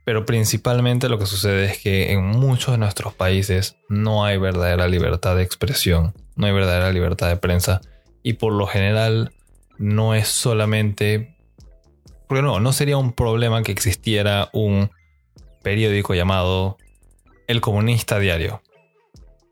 pero 0.05 0.25
principalmente 0.25 1.10
lo 1.10 1.17
que 1.17 1.25
sucede 1.25 1.65
es 1.65 1.79
que 1.79 2.12
en 2.12 2.25
muchos 2.25 2.74
de 2.74 2.77
nuestros 2.77 3.13
países 3.13 3.77
no 3.89 4.25
hay 4.25 4.38
verdadera 4.38 4.88
libertad 4.88 5.36
de 5.36 5.43
expresión, 5.43 6.13
no 6.36 6.48
hay 6.48 6.53
verdadera 6.53 6.91
libertad 6.91 7.27
de 7.29 7.38
prensa 7.38 7.81
y 8.24 8.34
por 8.34 8.53
lo 8.53 8.67
general 8.67 9.31
no 9.77 10.15
es 10.15 10.27
solamente... 10.27 11.36
Porque 12.27 12.41
no, 12.41 12.60
no 12.60 12.74
sería 12.74 12.98
un 12.98 13.13
problema 13.13 13.62
que 13.62 13.72
existiera 13.72 14.50
un 14.51 14.89
periódico 15.62 16.13
llamado 16.15 16.77
El 17.48 17.62
Comunista 17.62 18.20
Diario 18.20 18.62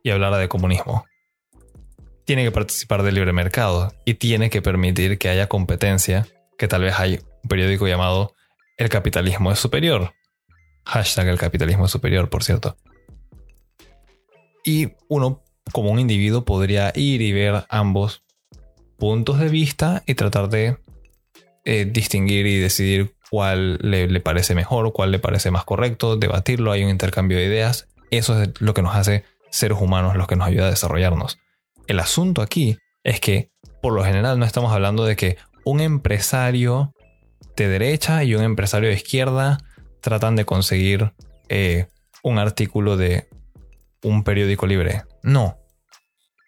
y 0.04 0.10
hablara 0.10 0.38
de 0.38 0.50
comunismo. 0.50 1.06
Tiene 2.26 2.44
que 2.44 2.52
participar 2.52 3.04
del 3.04 3.16
libre 3.16 3.34
mercado 3.34 3.94
y 4.06 4.16
tiene 4.16 4.50
que 4.50 4.62
permitir 4.62 5.18
que 5.18 5.30
haya 5.30 5.48
competencia, 5.48 6.28
que 6.58 6.68
tal 6.68 6.82
vez 6.82 7.00
hay 7.00 7.20
un 7.44 7.50
periódico 7.50 7.88
llamado 7.88 8.34
El 8.78 8.90
capitalismo 8.90 9.52
es 9.52 9.60
superior. 9.60 10.14
Hashtag 10.86 11.28
el 11.28 11.38
capitalismo 11.38 11.86
es 11.86 11.92
superior, 11.92 12.30
por 12.30 12.44
cierto. 12.44 12.76
Y 14.64 14.94
uno, 15.10 15.44
como 15.72 15.92
un 15.92 16.00
individuo, 16.00 16.46
podría 16.46 16.92
ir 16.96 17.22
y 17.22 17.32
ver 17.32 17.66
ambos 17.70 18.23
puntos 18.98 19.40
de 19.40 19.50
vista 19.50 20.04
y 20.06 20.16
tratar 20.16 20.50
de 20.50 20.78
eh, 21.66 21.86
distinguir 21.86 22.46
y 22.46 22.60
decidir 22.60 23.16
cuál 23.30 23.80
le, 23.82 24.20
parece 24.20 24.54
mejor, 24.54 24.94
cuál 24.94 25.12
le 25.12 25.20
parece 25.20 25.50
más 25.50 25.64
correcto, 25.64 26.18
debatirlo, 26.18 26.72
hay 26.72 26.84
un 26.84 26.90
intercambio 26.90 27.38
de 27.38 27.46
ideas. 27.46 27.88
Eso 28.12 28.42
es 28.42 28.50
lo 28.60 28.74
que 28.74 28.82
nos 28.82 28.96
hace 28.96 29.24
seres 29.50 29.80
humanos, 29.80 30.16
lo 30.16 30.28
que 30.28 30.36
nos 30.36 30.48
ayuda 30.48 30.68
a 30.68 30.70
desarrollarnos. 30.70 31.40
El 31.88 32.00
asunto 32.00 32.42
aquí 32.42 32.78
es 33.04 33.20
que, 33.20 33.50
por 33.82 33.94
lo 33.94 34.04
general, 34.04 34.38
no 34.38 34.46
estamos 34.46 34.72
hablando 34.72 35.06
de 35.06 35.16
que 35.16 35.38
un 35.66 35.82
empresario 35.82 36.94
de 37.56 37.68
derecha 37.68 38.24
y 38.24 38.36
un 38.36 38.44
empresario 38.44 38.90
de 38.90 38.96
izquierda 38.96 39.58
tratan 40.02 40.36
de 40.36 40.46
conseguir 40.46 41.14
eh, 41.50 41.88
un 42.24 42.38
artículo 42.38 42.98
de 42.98 43.28
un 44.04 44.24
periódico 44.24 44.68
libre. 44.68 45.04
No. 45.24 45.58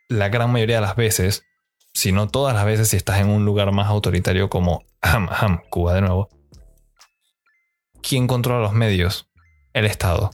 La 0.09 0.29
gran 0.29 0.51
mayoría 0.51 0.75
de 0.75 0.81
las 0.81 0.95
veces 0.95 1.43
si 1.95 2.11
no 2.11 2.27
todas 2.27 2.53
las 2.53 2.65
veces 2.65 2.89
si 2.89 2.97
estás 2.97 3.21
en 3.21 3.29
un 3.29 3.45
lugar 3.45 3.71
más 3.71 3.87
autoritario 3.87 4.49
como 4.49 4.83
Cuba 5.69 5.93
de 5.93 6.01
nuevo. 6.01 6.29
¿Quién 8.01 8.27
controla 8.27 8.61
los 8.61 8.73
medios? 8.73 9.29
El 9.73 9.85
Estado. 9.85 10.31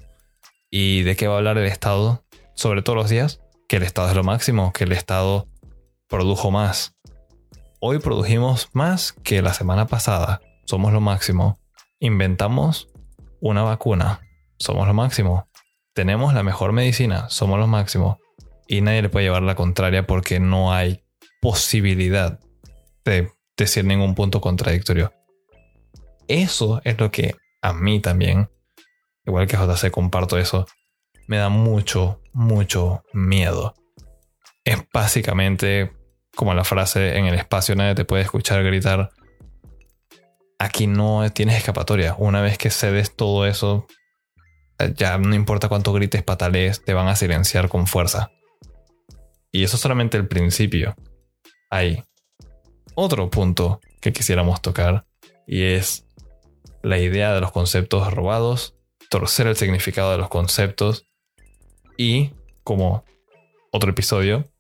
¿Y 0.72 1.04
de 1.04 1.16
qué 1.16 1.28
va 1.28 1.36
a 1.36 1.38
hablar 1.38 1.60
el 1.60 1.68
Estado? 1.68 2.26
Sobre 2.56 2.82
todos 2.82 2.98
los 2.98 3.10
días. 3.10 3.42
Que 3.70 3.78
el 3.78 3.84
Estado 3.84 4.10
es 4.10 4.16
lo 4.16 4.24
máximo, 4.24 4.74
que 4.74 4.86
el 4.86 4.92
Estado 4.92 5.48
produjo 6.10 6.50
más. 6.50 6.96
Hoy 7.80 8.00
produjimos 8.00 8.70
más 8.74 9.14
que 9.14 9.44
la 9.44 9.54
semana 9.54 9.86
pasada. 9.86 10.42
Somos 10.66 10.92
lo 10.92 11.00
máximo. 11.00 11.60
Inventamos 12.00 12.90
una 13.40 13.62
vacuna. 13.62 14.22
Somos 14.58 14.88
lo 14.88 14.96
máximo. 14.96 15.48
Tenemos 15.94 16.34
la 16.34 16.42
mejor 16.42 16.72
medicina. 16.72 17.30
Somos 17.30 17.60
lo 17.60 17.68
máximo. 17.68 18.20
Y 18.68 18.82
nadie 18.82 19.04
le 19.04 19.10
puede 19.10 19.26
llevar 19.26 19.44
la 19.44 19.56
contraria 19.56 20.08
porque 20.08 20.40
no 20.40 20.74
hay 20.74 21.04
posibilidad 21.42 22.40
de 23.04 23.32
decir 23.58 23.84
ningún 23.84 24.16
punto 24.16 24.40
contradictorio. 24.40 25.12
Eso 26.28 26.82
es 26.86 26.98
lo 27.00 27.12
que 27.12 27.36
a 27.62 27.74
mí 27.74 28.00
también, 28.00 28.50
igual 29.26 29.48
que 29.48 29.58
JC 29.58 29.92
comparto 29.92 30.38
eso, 30.38 30.66
me 31.28 31.38
da 31.38 31.50
mucho, 31.50 32.22
mucho 32.32 33.04
miedo. 33.12 33.74
Es 34.64 34.78
básicamente 34.94 35.92
como 36.36 36.54
la 36.54 36.64
frase 36.64 37.18
en 37.18 37.26
el 37.26 37.36
espacio 37.36 37.76
nadie 37.76 37.96
te 37.96 38.06
puede 38.06 38.24
escuchar 38.24 38.64
gritar. 38.64 39.10
Aquí 40.60 40.88
no 40.88 41.30
tienes 41.32 41.58
escapatoria. 41.58 42.16
Una 42.18 42.42
vez 42.42 42.58
que 42.58 42.70
cedes 42.70 43.16
todo 43.16 43.48
eso, 43.48 43.88
ya 44.96 45.18
no 45.18 45.36
importa 45.36 45.68
cuánto 45.70 45.92
grites, 45.92 46.24
patalees, 46.24 46.84
te 46.86 46.94
van 46.94 47.08
a 47.08 47.16
silenciar 47.16 47.68
con 47.68 47.88
fuerza. 47.88 48.32
Y 49.52 49.64
eso 49.64 49.76
es 49.76 49.82
solamente 49.82 50.18
el 50.18 50.28
principio 50.28 50.96
hay 51.72 52.04
otro 52.94 53.32
punto 53.32 53.80
que 54.02 54.14
quisiéramos 54.14 54.62
tocar 54.62 55.06
y 55.48 55.64
es 55.64 56.06
la 56.84 57.00
idea 57.00 57.34
de 57.34 57.42
los 57.42 57.52
conceptos 57.52 58.14
robados, 58.14 58.76
torcer 59.10 59.48
el 59.48 59.56
significado 59.56 60.12
de 60.12 60.18
los 60.18 60.30
conceptos 60.30 61.08
y 61.98 62.32
como 62.64 63.06
otro 63.72 63.92
episodio, 63.92 64.52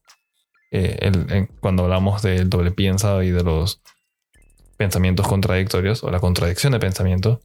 eh, 0.71 1.47
cuando 1.59 1.83
hablamos 1.83 2.21
del 2.21 2.49
doble 2.49 2.71
piensa 2.71 3.23
y 3.23 3.29
de 3.29 3.43
los 3.43 3.81
pensamientos 4.77 5.27
contradictorios 5.27 6.03
o 6.03 6.11
la 6.11 6.19
contradicción 6.19 6.71
de 6.71 6.79
pensamiento, 6.79 7.41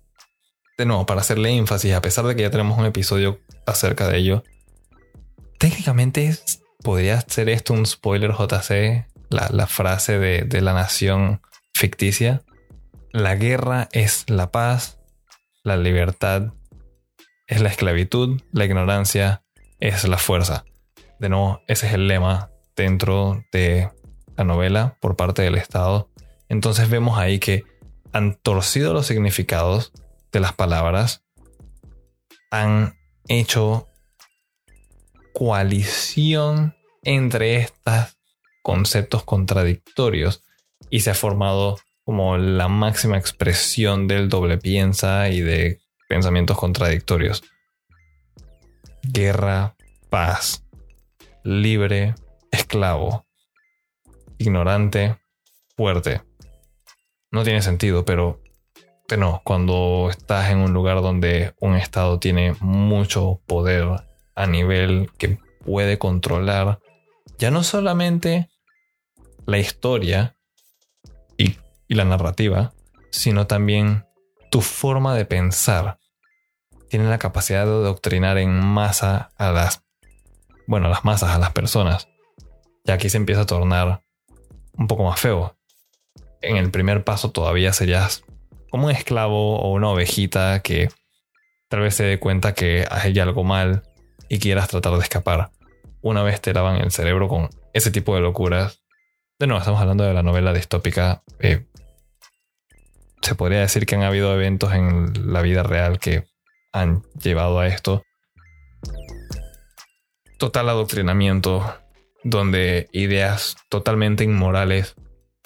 de 0.79 0.87
nuevo, 0.87 1.07
para 1.07 1.23
hacerle 1.23 1.57
énfasis, 1.57 1.95
a 1.95 2.03
pesar 2.03 2.25
de 2.27 2.37
que 2.37 2.43
ya 2.43 2.51
tenemos 2.51 2.79
un 2.79 2.87
episodio 2.87 3.41
acerca 3.67 4.07
de 4.09 4.19
ello, 4.19 4.45
técnicamente 5.59 6.39
podría 6.83 7.21
ser 7.23 7.49
esto 7.49 7.73
un 7.73 7.87
spoiler 7.87 8.33
JC 8.33 9.07
la, 9.37 9.67
frase 9.67 10.19
de, 10.19 10.61
la 10.61 10.73
nación 10.73 11.41
ficticia. 11.75 12.43
La 13.13 13.35
guerra 13.35 13.89
es 13.93 14.25
la 14.29 14.51
paz, 14.51 14.99
la 15.63 15.77
libertad 15.77 16.53
es 17.47 17.61
la 17.61 17.69
esclavitud, 17.69 18.41
la 18.53 18.65
ignorancia 18.65 19.43
es 19.81 20.07
la 20.07 20.19
fuerza. 20.19 20.65
De 21.19 21.29
nuevo, 21.29 21.61
ese 21.69 21.87
es 21.87 21.95
el 21.95 22.09
lema 22.09 22.51
dentro 22.75 23.45
de 23.53 23.91
la 24.37 24.45
novela 24.45 24.97
por 25.01 25.17
parte 25.17 25.43
del 25.43 25.57
Estado. 25.57 26.11
Entonces 26.49 26.89
vemos 26.89 27.19
ahí 27.19 27.39
que 27.39 27.65
han 28.13 28.35
torcido 28.35 28.93
los 28.93 29.07
significados 29.07 29.93
de 30.33 30.41
las 30.41 30.53
palabras, 30.53 31.25
han 32.51 32.99
hecho 33.29 33.89
coalición 35.33 36.75
entre 37.03 37.57
estas 37.57 38.16
conceptos 38.67 39.23
contradictorios 39.23 40.43
y 40.91 40.99
se 40.99 41.11
ha 41.11 41.15
formado 41.15 41.79
como 42.05 42.37
la 42.37 42.67
máxima 42.67 43.17
expresión 43.17 44.09
del 44.09 44.29
doble 44.29 44.59
piensa 44.59 45.29
y 45.29 45.41
de 45.41 45.79
pensamientos 46.09 46.59
contradictorios. 46.59 47.45
Guerra, 49.05 49.77
paz, 50.11 50.65
libre, 51.45 52.17
esclavo, 52.51 53.25
ignorante, 54.37 55.17
fuerte. 55.77 56.23
No 57.31 57.45
tiene 57.45 57.63
sentido, 57.63 58.05
pero, 58.05 58.41
no, 59.17 59.43
cuando 59.45 60.09
estás 60.11 60.51
en 60.51 60.59
un 60.59 60.73
lugar 60.73 61.03
donde 61.03 61.55
un 61.61 61.77
Estado 61.77 62.19
tiene 62.19 62.57
mucho 62.59 63.41
poder 63.47 64.03
a 64.35 64.47
nivel 64.49 65.09
que 65.19 65.39
puede 65.65 65.99
controlar 65.99 66.81
ya 67.39 67.51
no 67.51 67.63
solamente 67.63 68.49
la 69.47 69.59
historia 69.59 70.37
y, 71.39 71.57
la 71.89 72.05
narrativa, 72.05 72.73
sino 73.11 73.47
también 73.47 74.05
tu 74.51 74.61
forma 74.61 75.15
de 75.15 75.25
pensar. 75.25 75.99
Tiene 76.91 77.09
la 77.09 77.19
capacidad 77.19 77.65
de 77.65 77.71
doctrinar 77.71 78.39
en 78.39 78.65
masa 78.65 79.31
a 79.37 79.53
las, 79.53 79.85
bueno, 80.67 80.87
a 80.87 80.91
las 80.91 81.05
masas, 81.05 81.31
a 81.31 81.39
las 81.39 81.53
personas. 81.53 82.09
Y 82.85 82.91
aquí 82.91 83.09
se 83.09 83.17
empieza 83.17 83.43
a 83.43 83.47
tornar 83.47 84.03
un 84.75 84.87
poco 84.87 85.05
más 85.05 85.21
feo. 85.21 85.57
En 86.43 86.57
el 86.57 86.71
primer 86.71 87.05
paso 87.05 87.31
todavía 87.31 87.73
serías 87.73 88.25
como 88.71 88.87
un 88.87 88.93
esclavo 88.93 89.59
o 89.61 89.73
una 89.73 89.89
ovejita 89.89 90.61
que 90.63 90.89
tal 91.69 91.81
vez 91.81 91.95
se 91.95 92.05
dé 92.05 92.19
cuenta 92.19 92.55
que 92.55 92.87
hay 92.91 93.19
algo 93.19 93.43
mal 93.43 93.83
y 94.29 94.39
quieras 94.39 94.69
tratar 94.69 94.95
de 94.95 95.03
escapar. 95.03 95.51
Una 96.03 96.23
vez 96.23 96.41
te 96.41 96.53
lavan 96.53 96.77
el 96.77 96.91
cerebro 96.91 97.29
con 97.29 97.49
ese 97.73 97.91
tipo 97.91 98.15
de 98.15 98.21
locuras, 98.21 98.86
de 99.39 99.47
nuevo, 99.47 99.59
estamos 99.59 99.81
hablando 99.81 100.05
de 100.05 100.15
la 100.15 100.23
novela 100.23 100.53
distópica. 100.53 101.23
Eh, 101.41 101.67
se 103.21 103.35
podría 103.35 103.61
decir 103.61 103.85
que 103.87 103.95
han 103.97 104.03
habido 104.03 104.33
eventos 104.35 104.73
en 104.73 105.33
la 105.33 105.43
vida 105.43 105.63
real 105.63 105.99
que 105.99 106.25
han 106.73 107.03
llevado 107.21 107.59
a 107.59 107.67
esto. 107.67 108.03
Total 110.39 110.69
adoctrinamiento, 110.69 111.77
donde 112.25 112.89
ideas 112.93 113.57
totalmente 113.69 114.25
inmorales 114.25 114.95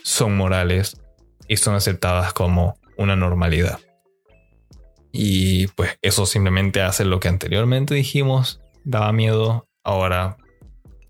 son 0.02 0.36
morales 0.36 1.00
y 1.48 1.56
son 1.56 1.74
aceptadas 1.74 2.32
como 2.32 2.78
una 2.96 3.16
normalidad. 3.16 3.80
Y 5.12 5.66
pues 5.68 5.98
eso 6.02 6.26
simplemente 6.26 6.82
hace 6.82 7.04
lo 7.04 7.18
que 7.18 7.28
anteriormente 7.28 7.94
dijimos, 7.94 8.60
daba 8.84 9.12
miedo, 9.12 9.68
ahora 9.82 10.36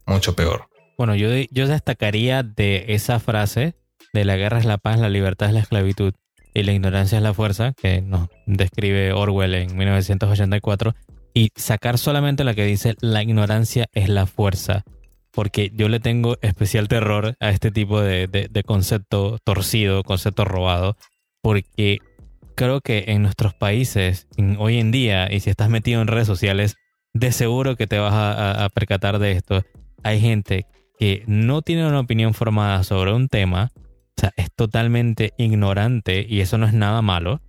mucho 0.07 0.35
peor. 0.35 0.70
Bueno, 1.01 1.15
yo, 1.15 1.31
yo 1.51 1.67
destacaría 1.67 2.43
de 2.43 2.85
esa 2.89 3.21
frase 3.21 3.75
de 4.13 4.27
la 4.27 4.37
guerra 4.37 4.59
es 4.59 4.67
la 4.67 4.77
paz, 4.77 5.01
la 5.01 5.09
libertad 5.09 5.49
es 5.49 5.55
la 5.55 5.61
esclavitud 5.61 6.13
y 6.53 6.63
la 6.63 6.73
ignorancia 6.73 7.17
es 7.17 7.25
la 7.25 7.33
fuerza, 7.33 7.73
que 7.73 8.03
nos 8.03 8.29
describe 8.45 9.15
Orwell 9.15 9.55
en 9.55 9.75
1984, 9.79 10.95
y 11.33 11.53
sacar 11.57 11.97
solamente 11.97 12.45
la 12.45 12.53
que 12.53 12.67
dice 12.67 12.97
la 13.01 13.23
ignorancia 13.23 13.87
es 13.95 14.11
la 14.11 14.27
fuerza, 14.27 14.85
porque 15.31 15.73
yo 15.75 15.89
le 15.89 16.01
tengo 16.01 16.37
especial 16.43 16.87
terror 16.87 17.35
a 17.41 17.49
este 17.49 17.71
tipo 17.71 18.03
de, 18.03 18.27
de 18.27 18.63
concepto 18.63 19.39
torcido, 19.43 20.03
concepto 20.03 20.45
robado, 20.45 20.99
porque 21.41 22.01
creo 22.57 22.83
que 22.83 23.07
en 23.09 23.23
nuestros 23.23 23.55
países, 23.55 24.29
hoy 24.59 24.79
en 24.79 24.91
día, 24.91 25.33
y 25.33 25.41
si 25.41 25.49
estás 25.49 25.71
metido 25.71 26.03
en 26.03 26.09
redes 26.09 26.27
sociales, 26.27 26.77
de 27.15 27.33
seguro 27.33 27.75
que 27.75 27.87
te 27.87 27.99
vas 27.99 28.13
a, 28.13 28.69
percatar 28.69 29.19
de 29.19 29.33
esto. 29.33 29.63
Hay 30.03 30.21
gente 30.21 30.67
que 31.01 31.25
no 31.27 31.63
tiene 31.63 31.87
una 31.87 31.99
opinión 31.99 32.35
formada 32.35 32.85
sobre 32.85 33.15
un 33.15 33.29
tema, 33.29 33.73
o 33.75 34.21
sea, 34.21 34.35
es 34.37 34.53
totalmente 34.53 35.33
ignorante, 35.39 36.27
y 36.29 36.41
eso 36.41 36.59
no 36.59 36.67
es 36.67 36.75
nada 36.75 37.01
malo, 37.01 37.41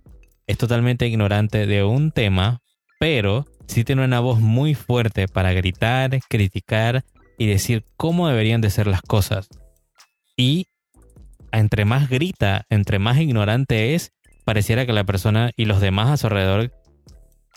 es 0.46 0.56
totalmente 0.56 1.06
ignorante 1.06 1.66
de 1.66 1.84
un 1.84 2.12
tema, 2.12 2.62
pero 2.98 3.44
sí 3.66 3.84
tiene 3.84 4.06
una 4.06 4.20
voz 4.20 4.40
muy 4.40 4.74
fuerte 4.74 5.28
para 5.28 5.52
gritar, 5.52 6.18
criticar 6.30 7.04
y 7.36 7.46
decir 7.46 7.84
cómo 7.98 8.26
deberían 8.26 8.62
de 8.62 8.70
ser 8.70 8.86
las 8.86 9.02
cosas. 9.02 9.50
Y 10.34 10.68
entre 11.52 11.84
más 11.84 12.08
grita, 12.08 12.64
entre 12.70 12.98
más 12.98 13.18
ignorante 13.18 13.94
es, 13.94 14.14
pareciera 14.46 14.86
que 14.86 14.94
la 14.94 15.04
persona 15.04 15.50
y 15.56 15.66
los 15.66 15.82
demás 15.82 16.08
a 16.08 16.16
su 16.16 16.28
alrededor 16.28 16.72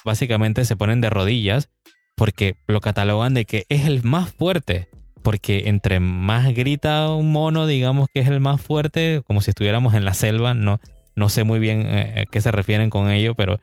básicamente 0.04 0.66
se 0.66 0.75
ponen 0.75 1.00
de 1.00 1.10
rodillas 1.10 1.70
porque 2.18 2.58
lo 2.68 2.82
catalogan 2.82 3.34
de 3.34 3.46
que 3.46 3.66
es 3.70 3.86
el 3.86 4.04
más 4.04 4.34
fuerte. 4.34 4.90
Porque 5.25 5.63
entre 5.65 6.00
más 6.00 6.53
grita 6.53 7.10
un 7.10 7.32
mono, 7.32 7.65
digamos 7.65 8.10
que 8.13 8.20
es 8.20 8.27
el 8.27 8.39
más 8.39 8.62
fuerte, 8.62 9.24
como 9.25 9.41
si 9.41 9.50
estuviéramos 9.50 9.96
en 9.96 10.05
la 10.05 10.13
selva, 10.13 10.53
no, 10.53 10.79
no 11.15 11.29
sé 11.29 11.44
muy 11.44 11.58
bien 11.58 11.82
eh, 11.82 12.22
a 12.22 12.32
qué 12.32 12.41
se 12.41 12.51
refieren 12.51 12.91
con 12.91 13.10
ello, 13.10 13.34
pero 13.34 13.60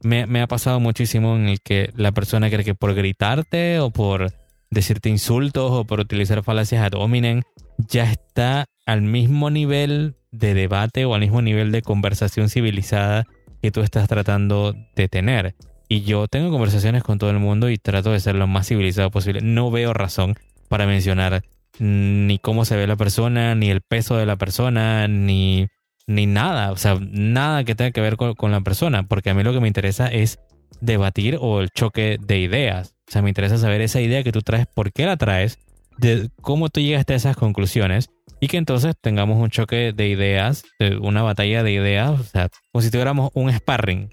me, 0.00 0.24
me, 0.24 0.40
ha 0.40 0.46
pasado 0.46 0.80
muchísimo 0.80 1.36
en 1.36 1.50
el 1.50 1.60
que 1.60 1.90
la 1.96 2.12
persona 2.12 2.48
cree 2.48 2.64
que 2.64 2.74
por 2.74 2.94
gritarte 2.94 3.78
o 3.78 3.90
por 3.90 4.32
decirte 4.70 5.10
insultos 5.10 5.70
o 5.70 5.84
por 5.84 6.00
utilizar 6.00 6.42
falacias 6.42 6.82
ad 6.82 6.98
hominem, 6.98 7.42
ya 7.76 8.10
está 8.10 8.64
al 8.86 9.02
mismo 9.02 9.50
nivel 9.50 10.16
de 10.30 10.54
debate 10.54 11.04
o 11.04 11.12
al 11.14 11.20
mismo 11.20 11.42
nivel 11.42 11.72
de 11.72 11.82
conversación 11.82 12.48
civilizada 12.48 13.26
que 13.60 13.70
tú 13.70 13.82
estás 13.82 14.08
tratando 14.08 14.74
de 14.96 15.08
tener. 15.08 15.56
Y 15.90 16.04
yo 16.04 16.26
tengo 16.26 16.50
conversaciones 16.50 17.02
con 17.02 17.18
todo 17.18 17.28
el 17.28 17.38
mundo 17.38 17.68
y 17.68 17.76
trato 17.76 18.12
de 18.12 18.20
ser 18.20 18.34
lo 18.34 18.46
más 18.46 18.68
civilizado 18.68 19.10
posible. 19.10 19.42
No 19.42 19.70
veo 19.70 19.92
razón 19.92 20.36
para 20.72 20.86
mencionar 20.86 21.44
ni 21.78 22.38
cómo 22.38 22.64
se 22.64 22.76
ve 22.76 22.86
la 22.86 22.96
persona, 22.96 23.54
ni 23.54 23.68
el 23.68 23.82
peso 23.82 24.16
de 24.16 24.24
la 24.24 24.36
persona, 24.36 25.06
ni, 25.06 25.68
ni 26.06 26.24
nada. 26.24 26.72
O 26.72 26.78
sea, 26.78 26.96
nada 26.98 27.62
que 27.64 27.74
tenga 27.74 27.90
que 27.90 28.00
ver 28.00 28.16
con, 28.16 28.32
con 28.32 28.52
la 28.52 28.62
persona. 28.62 29.02
Porque 29.02 29.28
a 29.28 29.34
mí 29.34 29.42
lo 29.42 29.52
que 29.52 29.60
me 29.60 29.68
interesa 29.68 30.06
es 30.06 30.38
debatir 30.80 31.36
o 31.38 31.60
el 31.60 31.68
choque 31.72 32.16
de 32.18 32.38
ideas. 32.38 32.94
O 33.06 33.12
sea, 33.12 33.20
me 33.20 33.28
interesa 33.28 33.58
saber 33.58 33.82
esa 33.82 34.00
idea 34.00 34.22
que 34.22 34.32
tú 34.32 34.40
traes, 34.40 34.66
por 34.66 34.94
qué 34.94 35.04
la 35.04 35.18
traes, 35.18 35.58
de 35.98 36.30
cómo 36.40 36.70
tú 36.70 36.80
llegaste 36.80 37.12
a 37.12 37.16
esas 37.16 37.36
conclusiones 37.36 38.08
y 38.40 38.48
que 38.48 38.56
entonces 38.56 38.94
tengamos 38.98 39.36
un 39.36 39.50
choque 39.50 39.92
de 39.94 40.08
ideas, 40.08 40.64
una 41.02 41.22
batalla 41.22 41.62
de 41.62 41.72
ideas, 41.72 42.18
o 42.18 42.24
sea, 42.24 42.48
como 42.72 42.80
si 42.80 42.90
tuviéramos 42.90 43.30
un 43.34 43.52
sparring 43.52 44.08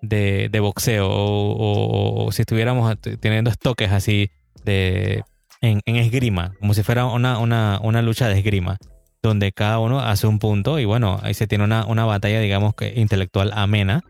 de, 0.00 0.60
boxeo 0.60 1.08
o, 1.10 2.30
si 2.30 2.42
estuviéramos 2.42 2.96
teniendo 3.18 3.50
estoques 3.50 3.90
así 3.90 4.30
de 4.64 5.24
en, 5.64 5.96
esgrima, 5.96 6.54
como 6.60 6.74
si 6.74 6.82
fuera 6.82 7.06
una, 7.06 7.38
una, 7.38 8.02
lucha 8.02 8.28
de 8.28 8.38
esgrima, 8.38 8.78
donde 9.22 9.52
cada 9.52 9.78
uno 9.78 10.00
hace 10.00 10.26
un 10.26 10.38
punto 10.38 10.78
y 10.78 10.84
bueno, 10.84 11.18
ahí 11.22 11.34
se 11.34 11.46
tiene 11.46 11.64
una, 11.64 11.86
una 11.86 12.04
batalla, 12.04 12.40
digamos 12.40 12.74
que 12.74 12.92
intelectual 12.96 13.52
amena, 13.54 14.02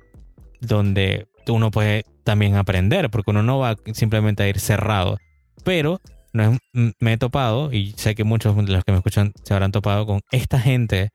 donde 0.61 1.29
uno 1.47 1.71
puede 1.71 2.05
también 2.25 2.57
aprender, 2.57 3.11
porque 3.11 3.31
uno 3.31 3.43
no 3.43 3.59
va 3.59 3.77
simplemente 3.93 4.43
a 4.43 4.49
ir 4.49 4.59
cerrado, 4.59 5.19
pero 5.63 6.01
no 6.33 6.59
me 6.73 7.13
he 7.13 7.19
topado, 7.19 7.73
y 7.73 7.95
sé 7.97 8.15
que 8.15 8.25
muchos 8.25 8.57
de 8.57 8.73
los 8.73 8.85
que 8.85 8.93
me 8.93 8.99
escuchan 8.99 9.33
se 9.45 9.55
habrán 9.55 9.73
topado 9.73 10.07
con 10.07 10.21
esta 10.33 10.59
gente, 10.59 11.11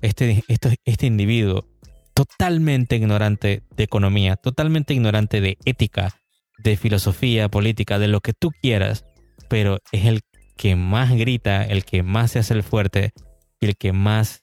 este, 0.00 0.42
este 0.84 1.06
individuo 1.06 1.66
totalmente 2.14 2.96
ignorante 2.96 3.62
de 3.76 3.84
economía, 3.84 4.36
totalmente 4.36 4.94
ignorante 4.94 5.42
de 5.42 5.58
ética, 5.66 6.14
de 6.56 6.78
filosofía, 6.78 7.50
política, 7.50 7.98
de 7.98 8.08
lo 8.08 8.20
que 8.20 8.32
tú 8.32 8.50
quieras, 8.62 9.04
pero 9.48 9.78
es 9.92 10.04
el 10.06 10.22
que 10.56 10.76
más 10.76 11.12
grita, 11.12 11.64
el 11.64 11.84
que 11.84 12.02
más 12.02 12.32
se 12.32 12.38
hace 12.38 12.54
el 12.54 12.62
fuerte 12.62 13.12
y 13.60 13.66
el 13.66 13.76
que 13.76 13.92
más, 13.92 14.42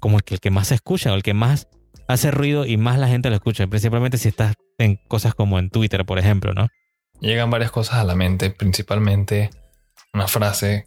como 0.00 0.18
el 0.18 0.24
que, 0.24 0.34
el 0.34 0.40
que 0.40 0.50
más 0.50 0.68
se 0.68 0.74
escucha 0.74 1.12
o 1.12 1.14
el 1.14 1.22
que 1.22 1.34
más 1.34 1.68
hace 2.08 2.30
ruido 2.30 2.66
y 2.66 2.76
más 2.76 2.98
la 2.98 3.08
gente 3.08 3.30
lo 3.30 3.36
escucha, 3.36 3.66
principalmente 3.66 4.18
si 4.18 4.28
estás 4.28 4.54
en 4.78 4.96
cosas 5.08 5.34
como 5.34 5.58
en 5.58 5.70
Twitter, 5.70 6.04
por 6.04 6.18
ejemplo, 6.18 6.52
¿no? 6.54 6.68
Llegan 7.20 7.50
varias 7.50 7.70
cosas 7.70 7.96
a 7.96 8.04
la 8.04 8.14
mente, 8.14 8.50
principalmente 8.50 9.50
una 10.12 10.28
frase 10.28 10.86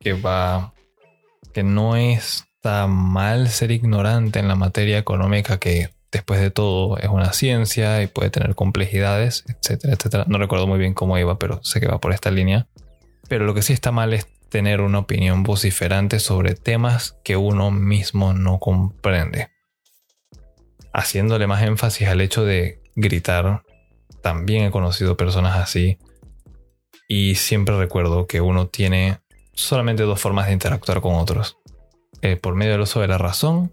que 0.00 0.12
va, 0.12 0.74
que 1.54 1.62
no 1.62 1.96
está 1.96 2.86
mal 2.86 3.48
ser 3.48 3.70
ignorante 3.70 4.40
en 4.40 4.48
la 4.48 4.56
materia 4.56 4.98
económica 4.98 5.58
que 5.58 5.90
después 6.10 6.40
de 6.40 6.50
todo 6.50 6.96
es 6.98 7.08
una 7.08 7.32
ciencia 7.32 8.02
y 8.02 8.06
puede 8.06 8.30
tener 8.30 8.54
complejidades, 8.54 9.44
etcétera, 9.48 9.94
etcétera. 9.94 10.24
No 10.26 10.38
recuerdo 10.38 10.66
muy 10.66 10.78
bien 10.78 10.94
cómo 10.94 11.18
iba, 11.18 11.38
pero 11.38 11.60
sé 11.62 11.80
que 11.80 11.86
va 11.86 12.00
por 12.00 12.12
esta 12.12 12.30
línea. 12.30 12.66
Pero 13.28 13.44
lo 13.44 13.54
que 13.54 13.62
sí 13.62 13.72
está 13.72 13.92
mal 13.92 14.14
es 14.14 14.26
tener 14.48 14.80
una 14.80 15.00
opinión 15.00 15.42
vociferante 15.42 16.18
sobre 16.20 16.54
temas 16.54 17.18
que 17.22 17.36
uno 17.36 17.70
mismo 17.70 18.32
no 18.32 18.58
comprende. 18.58 19.48
Haciéndole 20.92 21.46
más 21.46 21.62
énfasis 21.62 22.08
al 22.08 22.20
hecho 22.20 22.44
de 22.44 22.80
gritar 22.96 23.62
también 24.22 24.64
he 24.64 24.70
conocido 24.70 25.16
personas 25.16 25.56
así. 25.56 25.98
Y 27.08 27.36
siempre 27.36 27.78
recuerdo 27.78 28.26
que 28.26 28.40
uno 28.40 28.68
tiene 28.68 29.20
solamente 29.54 30.02
dos 30.02 30.20
formas 30.20 30.46
de 30.46 30.52
interactuar 30.52 31.00
con 31.00 31.14
otros. 31.14 31.56
Eh, 32.20 32.36
por 32.36 32.54
medio 32.54 32.72
del 32.72 32.82
uso 32.82 33.00
de 33.00 33.08
la 33.08 33.18
razón 33.18 33.72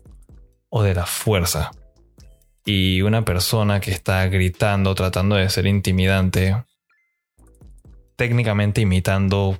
o 0.70 0.84
de 0.84 0.94
la 0.94 1.06
fuerza. 1.06 1.72
Y 2.66 3.02
una 3.02 3.26
persona 3.26 3.80
que 3.80 3.92
está 3.92 4.26
gritando, 4.28 4.96
tratando 4.96 5.36
de 5.36 5.50
ser 5.50 5.68
intimidante, 5.68 6.56
técnicamente 8.16 8.82
imitando 8.82 9.60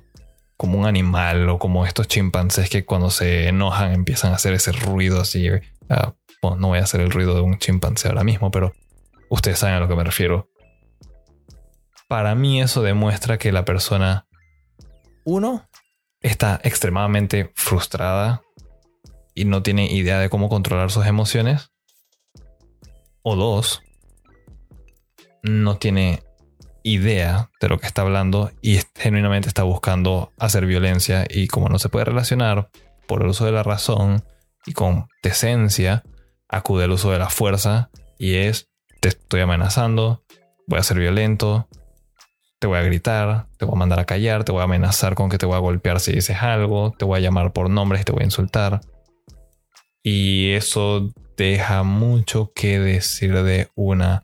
como 0.56 0.78
un 0.78 0.86
animal 0.86 1.48
o 1.48 1.58
como 1.58 1.84
estos 1.84 2.08
chimpancés 2.08 2.70
que 2.70 2.84
cuando 2.84 3.10
se 3.10 3.48
enojan 3.48 3.92
empiezan 3.92 4.32
a 4.32 4.36
hacer 4.36 4.54
ese 4.54 4.72
ruido 4.72 5.20
así. 5.20 5.48
Ah, 5.88 6.14
no 6.42 6.68
voy 6.68 6.78
a 6.78 6.82
hacer 6.82 7.00
el 7.00 7.10
ruido 7.10 7.34
de 7.34 7.42
un 7.42 7.58
chimpancé 7.58 8.08
ahora 8.08 8.24
mismo, 8.24 8.50
pero 8.50 8.72
ustedes 9.30 9.58
saben 9.58 9.76
a 9.76 9.80
lo 9.80 9.88
que 9.88 9.96
me 9.96 10.04
refiero. 10.04 10.48
Para 12.08 12.34
mí 12.34 12.62
eso 12.62 12.82
demuestra 12.82 13.36
que 13.36 13.52
la 13.52 13.64
persona, 13.64 14.26
uno, 15.24 15.68
está 16.20 16.60
extremadamente 16.62 17.52
frustrada 17.54 18.42
y 19.34 19.44
no 19.44 19.62
tiene 19.62 19.86
idea 19.92 20.18
de 20.18 20.30
cómo 20.30 20.48
controlar 20.48 20.90
sus 20.90 21.06
emociones. 21.06 21.72
O 23.22 23.34
dos, 23.34 23.82
no 25.42 25.78
tiene 25.78 26.22
idea 26.86 27.50
de 27.60 27.68
lo 27.68 27.80
que 27.80 27.86
está 27.88 28.02
hablando 28.02 28.52
y 28.62 28.78
genuinamente 28.94 29.48
está 29.48 29.64
buscando 29.64 30.32
hacer 30.38 30.66
violencia 30.66 31.26
y 31.28 31.48
como 31.48 31.68
no 31.68 31.80
se 31.80 31.88
puede 31.88 32.04
relacionar 32.04 32.70
por 33.08 33.22
el 33.22 33.28
uso 33.28 33.44
de 33.44 33.50
la 33.50 33.64
razón 33.64 34.22
y 34.66 34.72
con 34.72 35.08
decencia, 35.20 36.04
acude 36.48 36.84
al 36.84 36.92
uso 36.92 37.10
de 37.10 37.18
la 37.18 37.28
fuerza 37.28 37.90
y 38.18 38.36
es 38.36 38.68
te 39.00 39.08
estoy 39.08 39.40
amenazando, 39.40 40.22
voy 40.68 40.78
a 40.78 40.84
ser 40.84 41.00
violento, 41.00 41.68
te 42.60 42.68
voy 42.68 42.78
a 42.78 42.82
gritar, 42.82 43.48
te 43.58 43.64
voy 43.64 43.74
a 43.74 43.78
mandar 43.78 43.98
a 43.98 44.04
callar, 44.04 44.44
te 44.44 44.52
voy 44.52 44.60
a 44.60 44.64
amenazar 44.64 45.16
con 45.16 45.28
que 45.28 45.38
te 45.38 45.46
voy 45.46 45.56
a 45.56 45.60
golpear 45.60 45.98
si 45.98 46.12
dices 46.12 46.36
algo, 46.40 46.94
te 46.96 47.04
voy 47.04 47.18
a 47.18 47.22
llamar 47.22 47.52
por 47.52 47.68
nombres 47.68 48.04
te 48.04 48.12
voy 48.12 48.22
a 48.22 48.26
insultar. 48.26 48.80
Y 50.04 50.52
eso 50.52 51.12
deja 51.36 51.82
mucho 51.82 52.52
que 52.54 52.78
decir 52.78 53.42
de 53.42 53.70
una 53.74 54.22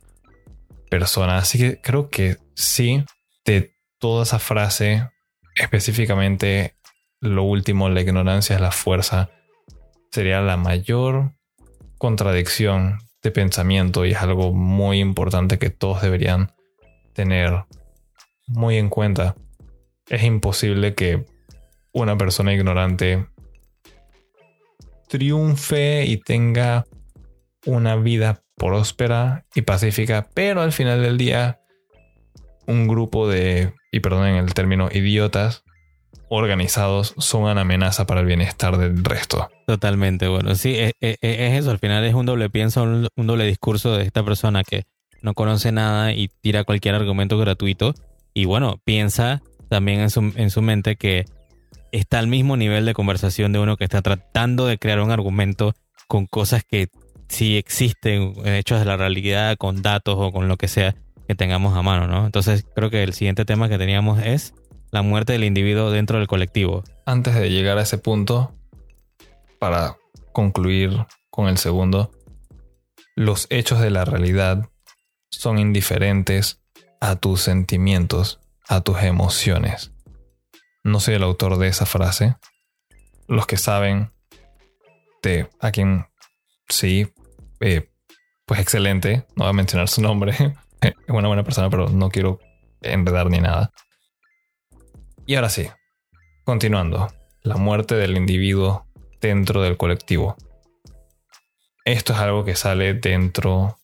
persona. 0.88 1.38
Así 1.38 1.58
que 1.58 1.80
creo 1.80 2.08
que 2.08 2.36
sí, 2.54 3.04
de 3.44 3.74
toda 3.98 4.24
esa 4.24 4.38
frase, 4.38 5.08
específicamente 5.56 6.76
lo 7.20 7.44
último, 7.44 7.88
la 7.88 8.00
ignorancia 8.00 8.56
es 8.56 8.60
la 8.60 8.72
fuerza, 8.72 9.30
sería 10.10 10.40
la 10.40 10.56
mayor 10.56 11.32
contradicción 11.98 12.98
de 13.22 13.30
pensamiento 13.30 14.04
y 14.04 14.10
es 14.10 14.18
algo 14.18 14.52
muy 14.52 14.98
importante 14.98 15.58
que 15.58 15.70
todos 15.70 16.02
deberían 16.02 16.52
tener 17.12 17.64
muy 18.48 18.76
en 18.76 18.88
cuenta. 18.88 19.36
Es 20.08 20.24
imposible 20.24 20.94
que 20.94 21.24
una 21.92 22.18
persona 22.18 22.52
ignorante 22.52 23.26
triunfe 25.08 26.04
y 26.06 26.16
tenga 26.16 26.86
una 27.66 27.96
vida 27.96 28.42
próspera 28.56 29.46
y 29.54 29.62
pacífica, 29.62 30.28
pero 30.34 30.62
al 30.62 30.72
final 30.72 31.02
del 31.02 31.18
día 31.18 31.60
un 32.72 32.88
grupo 32.88 33.28
de, 33.28 33.74
y 33.90 34.00
perdonen 34.00 34.36
el 34.36 34.54
término, 34.54 34.88
idiotas 34.92 35.64
organizados 36.34 37.14
son 37.18 37.42
una 37.42 37.60
amenaza 37.60 38.06
para 38.06 38.20
el 38.20 38.26
bienestar 38.26 38.78
del 38.78 39.04
resto. 39.04 39.50
Totalmente, 39.66 40.28
bueno, 40.28 40.54
sí, 40.54 40.74
es, 40.78 40.94
eso, 41.00 41.70
al 41.70 41.78
final 41.78 42.04
es 42.04 42.14
un 42.14 42.24
doble 42.24 42.48
pienso, 42.48 42.82
un, 42.82 43.26
doble 43.26 43.44
discurso 43.44 43.96
de 43.96 44.04
esta 44.04 44.24
persona 44.24 44.64
que 44.64 44.84
no 45.20 45.34
conoce 45.34 45.72
nada 45.72 46.12
y 46.14 46.28
tira 46.40 46.64
cualquier 46.64 46.94
argumento 46.94 47.36
gratuito 47.36 47.94
y 48.32 48.46
bueno, 48.46 48.80
piensa 48.84 49.42
también 49.68 50.00
en 50.00 50.10
su, 50.10 50.32
en 50.34 50.48
su 50.48 50.62
mente 50.62 50.96
que 50.96 51.26
está 51.92 52.18
al 52.18 52.28
mismo 52.28 52.56
nivel 52.56 52.86
de 52.86 52.94
conversación 52.94 53.52
de 53.52 53.58
uno 53.58 53.76
que 53.76 53.84
está 53.84 54.00
tratando 54.00 54.66
de 54.66 54.78
crear 54.78 55.00
un 55.00 55.10
argumento 55.10 55.74
con 56.08 56.24
cosas 56.26 56.64
que 56.64 56.88
sí 57.28 57.58
existen, 57.58 58.34
hechos 58.44 58.78
de 58.78 58.86
la 58.86 58.96
realidad, 58.96 59.56
con 59.58 59.82
datos 59.82 60.16
o 60.18 60.32
con 60.32 60.48
lo 60.48 60.56
que 60.56 60.68
sea 60.68 60.94
tengamos 61.34 61.76
a 61.76 61.82
mano, 61.82 62.06
¿no? 62.06 62.26
Entonces 62.26 62.64
creo 62.74 62.90
que 62.90 63.02
el 63.02 63.12
siguiente 63.12 63.44
tema 63.44 63.68
que 63.68 63.78
teníamos 63.78 64.20
es 64.22 64.54
la 64.90 65.02
muerte 65.02 65.32
del 65.32 65.44
individuo 65.44 65.90
dentro 65.90 66.18
del 66.18 66.28
colectivo. 66.28 66.84
Antes 67.06 67.34
de 67.34 67.50
llegar 67.50 67.78
a 67.78 67.82
ese 67.82 67.98
punto, 67.98 68.54
para 69.58 69.96
concluir 70.32 71.06
con 71.30 71.48
el 71.48 71.58
segundo, 71.58 72.10
los 73.14 73.46
hechos 73.50 73.80
de 73.80 73.90
la 73.90 74.04
realidad 74.04 74.68
son 75.30 75.58
indiferentes 75.58 76.60
a 77.00 77.16
tus 77.16 77.40
sentimientos, 77.40 78.40
a 78.68 78.80
tus 78.80 79.02
emociones. 79.02 79.92
No 80.84 81.00
soy 81.00 81.14
el 81.14 81.22
autor 81.22 81.58
de 81.58 81.68
esa 81.68 81.86
frase. 81.86 82.36
Los 83.28 83.46
que 83.46 83.56
saben 83.56 84.12
de 85.22 85.48
a 85.60 85.70
quien 85.70 86.06
sí, 86.68 87.08
eh, 87.60 87.90
pues 88.46 88.60
excelente, 88.60 89.26
no 89.36 89.44
voy 89.44 89.50
a 89.50 89.52
mencionar 89.52 89.88
su 89.88 90.02
nombre, 90.02 90.34
una 91.08 91.28
buena 91.28 91.44
persona, 91.44 91.70
pero 91.70 91.88
no 91.88 92.10
quiero 92.10 92.40
enredar 92.80 93.30
ni 93.30 93.40
nada. 93.40 93.72
Y 95.26 95.36
ahora 95.36 95.48
sí, 95.48 95.68
continuando, 96.44 97.08
la 97.42 97.56
muerte 97.56 97.94
del 97.94 98.16
individuo 98.16 98.86
dentro 99.20 99.62
del 99.62 99.76
colectivo. 99.76 100.36
Esto 101.84 102.12
es 102.12 102.18
algo 102.18 102.44
que 102.44 102.56
sale 102.56 102.94
dentro 102.94 103.78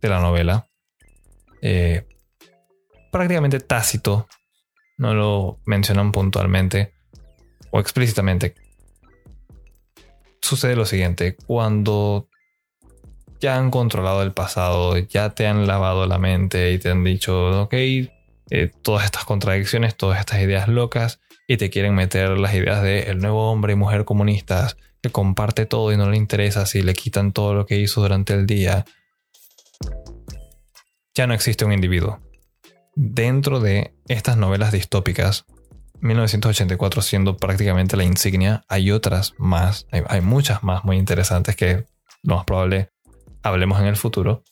de 0.00 0.08
la 0.08 0.20
novela. 0.20 0.68
Eh, 1.62 2.06
prácticamente 3.10 3.60
tácito. 3.60 4.26
No 4.96 5.14
lo 5.14 5.60
mencionan 5.66 6.12
puntualmente 6.12 6.94
o 7.70 7.80
explícitamente. 7.80 8.54
Sucede 10.40 10.76
lo 10.76 10.84
siguiente, 10.84 11.36
cuando 11.46 12.28
ya 13.44 13.58
han 13.58 13.70
controlado 13.70 14.22
el 14.22 14.32
pasado, 14.32 14.96
ya 14.96 15.34
te 15.34 15.46
han 15.46 15.66
lavado 15.66 16.06
la 16.06 16.16
mente 16.16 16.72
y 16.72 16.78
te 16.78 16.88
han 16.88 17.04
dicho, 17.04 17.64
ok, 17.64 17.74
eh, 17.74 18.08
todas 18.80 19.04
estas 19.04 19.26
contradicciones, 19.26 19.98
todas 19.98 20.18
estas 20.18 20.40
ideas 20.40 20.66
locas, 20.66 21.20
y 21.46 21.58
te 21.58 21.68
quieren 21.68 21.94
meter 21.94 22.38
las 22.38 22.54
ideas 22.54 22.82
de 22.82 23.02
el 23.02 23.18
nuevo 23.18 23.50
hombre 23.50 23.74
y 23.74 23.76
mujer 23.76 24.06
comunistas 24.06 24.78
que 25.02 25.10
comparte 25.10 25.66
todo 25.66 25.92
y 25.92 25.98
no 25.98 26.08
le 26.08 26.16
interesa 26.16 26.64
si 26.64 26.80
le 26.80 26.94
quitan 26.94 27.32
todo 27.32 27.52
lo 27.52 27.66
que 27.66 27.76
hizo 27.76 28.00
durante 28.00 28.32
el 28.32 28.46
día. 28.46 28.86
Ya 31.14 31.26
no 31.26 31.34
existe 31.34 31.66
un 31.66 31.74
individuo. 31.74 32.20
Dentro 32.94 33.60
de 33.60 33.92
estas 34.08 34.38
novelas 34.38 34.72
distópicas, 34.72 35.44
1984 36.00 37.02
siendo 37.02 37.36
prácticamente 37.36 37.98
la 37.98 38.04
insignia, 38.04 38.64
hay 38.70 38.90
otras 38.90 39.34
más, 39.36 39.86
hay, 39.90 40.00
hay 40.08 40.22
muchas 40.22 40.62
más 40.62 40.82
muy 40.82 40.96
interesantes 40.96 41.56
que 41.56 41.84
lo 42.22 42.36
más 42.36 42.46
probable 42.46 42.93
hablemos 43.44 43.78
en 43.78 43.86
el 43.86 43.96
futuro, 43.96 44.42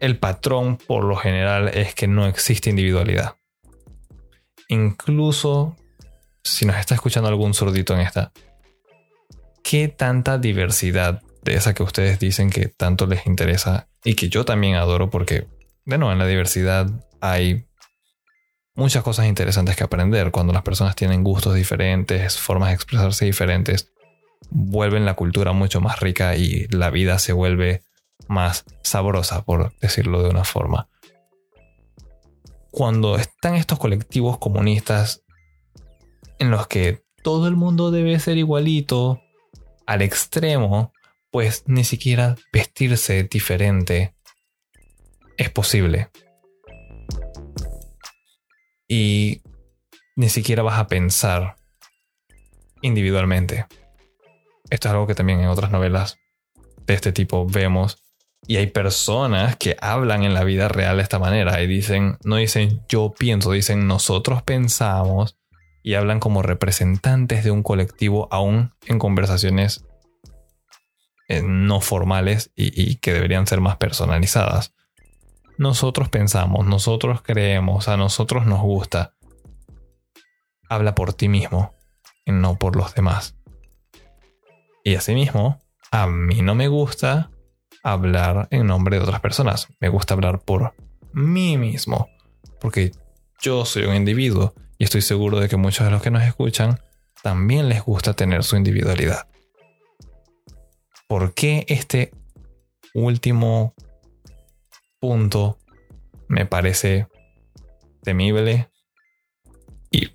el 0.00 0.18
patrón 0.18 0.78
por 0.78 1.04
lo 1.04 1.14
general 1.16 1.68
es 1.68 1.94
que 1.94 2.08
no 2.08 2.26
existe 2.26 2.70
individualidad. 2.70 3.36
Incluso 4.68 5.76
si 6.42 6.66
nos 6.66 6.76
está 6.76 6.94
escuchando 6.94 7.28
algún 7.28 7.54
sordito 7.54 7.94
en 7.94 8.00
esta, 8.00 8.32
¿qué 9.62 9.88
tanta 9.88 10.38
diversidad 10.38 11.22
de 11.42 11.54
esa 11.54 11.74
que 11.74 11.82
ustedes 11.82 12.18
dicen 12.18 12.50
que 12.50 12.68
tanto 12.68 13.06
les 13.06 13.26
interesa 13.26 13.88
y 14.02 14.14
que 14.14 14.28
yo 14.28 14.44
también 14.44 14.74
adoro 14.74 15.10
porque, 15.10 15.46
de 15.84 15.98
nuevo, 15.98 16.12
en 16.12 16.18
la 16.18 16.26
diversidad 16.26 16.88
hay 17.20 17.66
muchas 18.74 19.02
cosas 19.02 19.26
interesantes 19.26 19.76
que 19.76 19.84
aprender. 19.84 20.30
Cuando 20.30 20.52
las 20.52 20.62
personas 20.62 20.94
tienen 20.96 21.24
gustos 21.24 21.54
diferentes, 21.54 22.38
formas 22.38 22.68
de 22.70 22.76
expresarse 22.76 23.24
diferentes 23.24 23.92
vuelven 24.50 25.04
la 25.04 25.14
cultura 25.14 25.52
mucho 25.52 25.80
más 25.80 26.00
rica 26.00 26.36
y 26.36 26.66
la 26.68 26.90
vida 26.90 27.18
se 27.18 27.32
vuelve 27.32 27.82
más 28.28 28.64
sabrosa, 28.82 29.44
por 29.44 29.76
decirlo 29.80 30.22
de 30.22 30.30
una 30.30 30.44
forma. 30.44 30.88
Cuando 32.70 33.16
están 33.16 33.54
estos 33.54 33.78
colectivos 33.78 34.38
comunistas 34.38 35.24
en 36.38 36.50
los 36.50 36.66
que 36.66 37.02
todo 37.22 37.48
el 37.48 37.56
mundo 37.56 37.90
debe 37.90 38.18
ser 38.20 38.38
igualito, 38.38 39.20
al 39.86 40.02
extremo, 40.02 40.92
pues 41.30 41.64
ni 41.66 41.84
siquiera 41.84 42.36
vestirse 42.52 43.24
diferente 43.24 44.14
es 45.36 45.50
posible. 45.50 46.10
Y 48.86 49.42
ni 50.16 50.28
siquiera 50.28 50.62
vas 50.62 50.78
a 50.78 50.88
pensar 50.88 51.56
individualmente. 52.82 53.66
Esto 54.70 54.88
es 54.88 54.92
algo 54.92 55.06
que 55.06 55.14
también 55.14 55.40
en 55.40 55.48
otras 55.48 55.70
novelas 55.70 56.18
de 56.86 56.94
este 56.94 57.12
tipo 57.12 57.46
vemos. 57.46 58.02
Y 58.46 58.56
hay 58.56 58.68
personas 58.68 59.56
que 59.56 59.76
hablan 59.80 60.22
en 60.22 60.34
la 60.34 60.44
vida 60.44 60.68
real 60.68 60.96
de 60.96 61.02
esta 61.02 61.18
manera 61.18 61.60
y 61.62 61.66
dicen, 61.66 62.18
no 62.24 62.36
dicen 62.36 62.82
yo 62.88 63.12
pienso, 63.16 63.52
dicen 63.52 63.86
nosotros 63.86 64.42
pensamos 64.42 65.36
y 65.82 65.94
hablan 65.94 66.20
como 66.20 66.42
representantes 66.42 67.44
de 67.44 67.50
un 67.50 67.62
colectivo 67.62 68.28
aún 68.30 68.72
en 68.86 68.98
conversaciones 68.98 69.84
eh, 71.28 71.42
no 71.42 71.82
formales 71.82 72.52
y, 72.56 72.96
que 72.96 73.12
deberían 73.12 73.46
ser 73.46 73.60
más 73.60 73.76
personalizadas. 73.76 74.74
Nosotros 75.58 76.08
pensamos, 76.08 76.66
nosotros 76.66 77.20
creemos, 77.22 77.88
a 77.88 77.98
nosotros 77.98 78.46
nos 78.46 78.62
gusta. 78.62 79.14
Habla 80.70 80.94
por 80.94 81.12
ti 81.12 81.28
mismo 81.28 81.74
y 82.24 82.32
no 82.32 82.58
por 82.58 82.76
los 82.76 82.94
demás. 82.94 83.36
Y 84.88 84.94
asimismo, 84.94 85.60
a 85.90 86.06
mí 86.06 86.40
no 86.40 86.54
me 86.54 86.66
gusta 86.66 87.30
hablar 87.82 88.48
en 88.50 88.66
nombre 88.66 88.96
de 88.96 89.02
otras 89.02 89.20
personas. 89.20 89.68
Me 89.80 89.90
gusta 89.90 90.14
hablar 90.14 90.40
por 90.40 90.72
mí 91.12 91.58
mismo. 91.58 92.08
Porque 92.58 92.92
yo 93.38 93.66
soy 93.66 93.84
un 93.84 93.94
individuo 93.94 94.54
y 94.78 94.84
estoy 94.84 95.02
seguro 95.02 95.40
de 95.40 95.50
que 95.50 95.58
muchos 95.58 95.84
de 95.84 95.90
los 95.90 96.00
que 96.00 96.10
nos 96.10 96.22
escuchan 96.22 96.80
también 97.22 97.68
les 97.68 97.82
gusta 97.82 98.14
tener 98.14 98.44
su 98.44 98.56
individualidad. 98.56 99.28
¿Por 101.06 101.34
qué 101.34 101.66
este 101.68 102.10
último 102.94 103.74
punto 105.00 105.58
me 106.28 106.46
parece 106.46 107.08
temible? 108.02 108.70
Y 109.90 110.12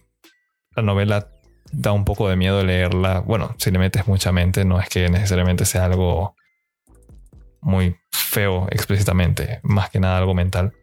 la 0.76 0.82
novela 0.82 1.30
da 1.74 1.92
un 1.92 2.06
poco 2.06 2.30
de 2.30 2.36
miedo 2.36 2.64
leerla. 2.64 3.20
Bueno, 3.20 3.56
si 3.58 3.72
le 3.72 3.80
metes 3.80 4.08
mucha 4.08 4.32
mente, 4.32 4.64
no 4.64 4.80
es 4.80 4.88
que 4.88 5.10
necesariamente 5.10 5.66
sea 5.66 5.86
algo 5.86 6.36
muy 7.62 7.98
feo 8.12 8.68
explícitamente, 8.70 9.60
más 9.64 9.90
que 9.90 10.00
nada 10.00 10.18
algo 10.18 10.34
mental. 10.34 10.74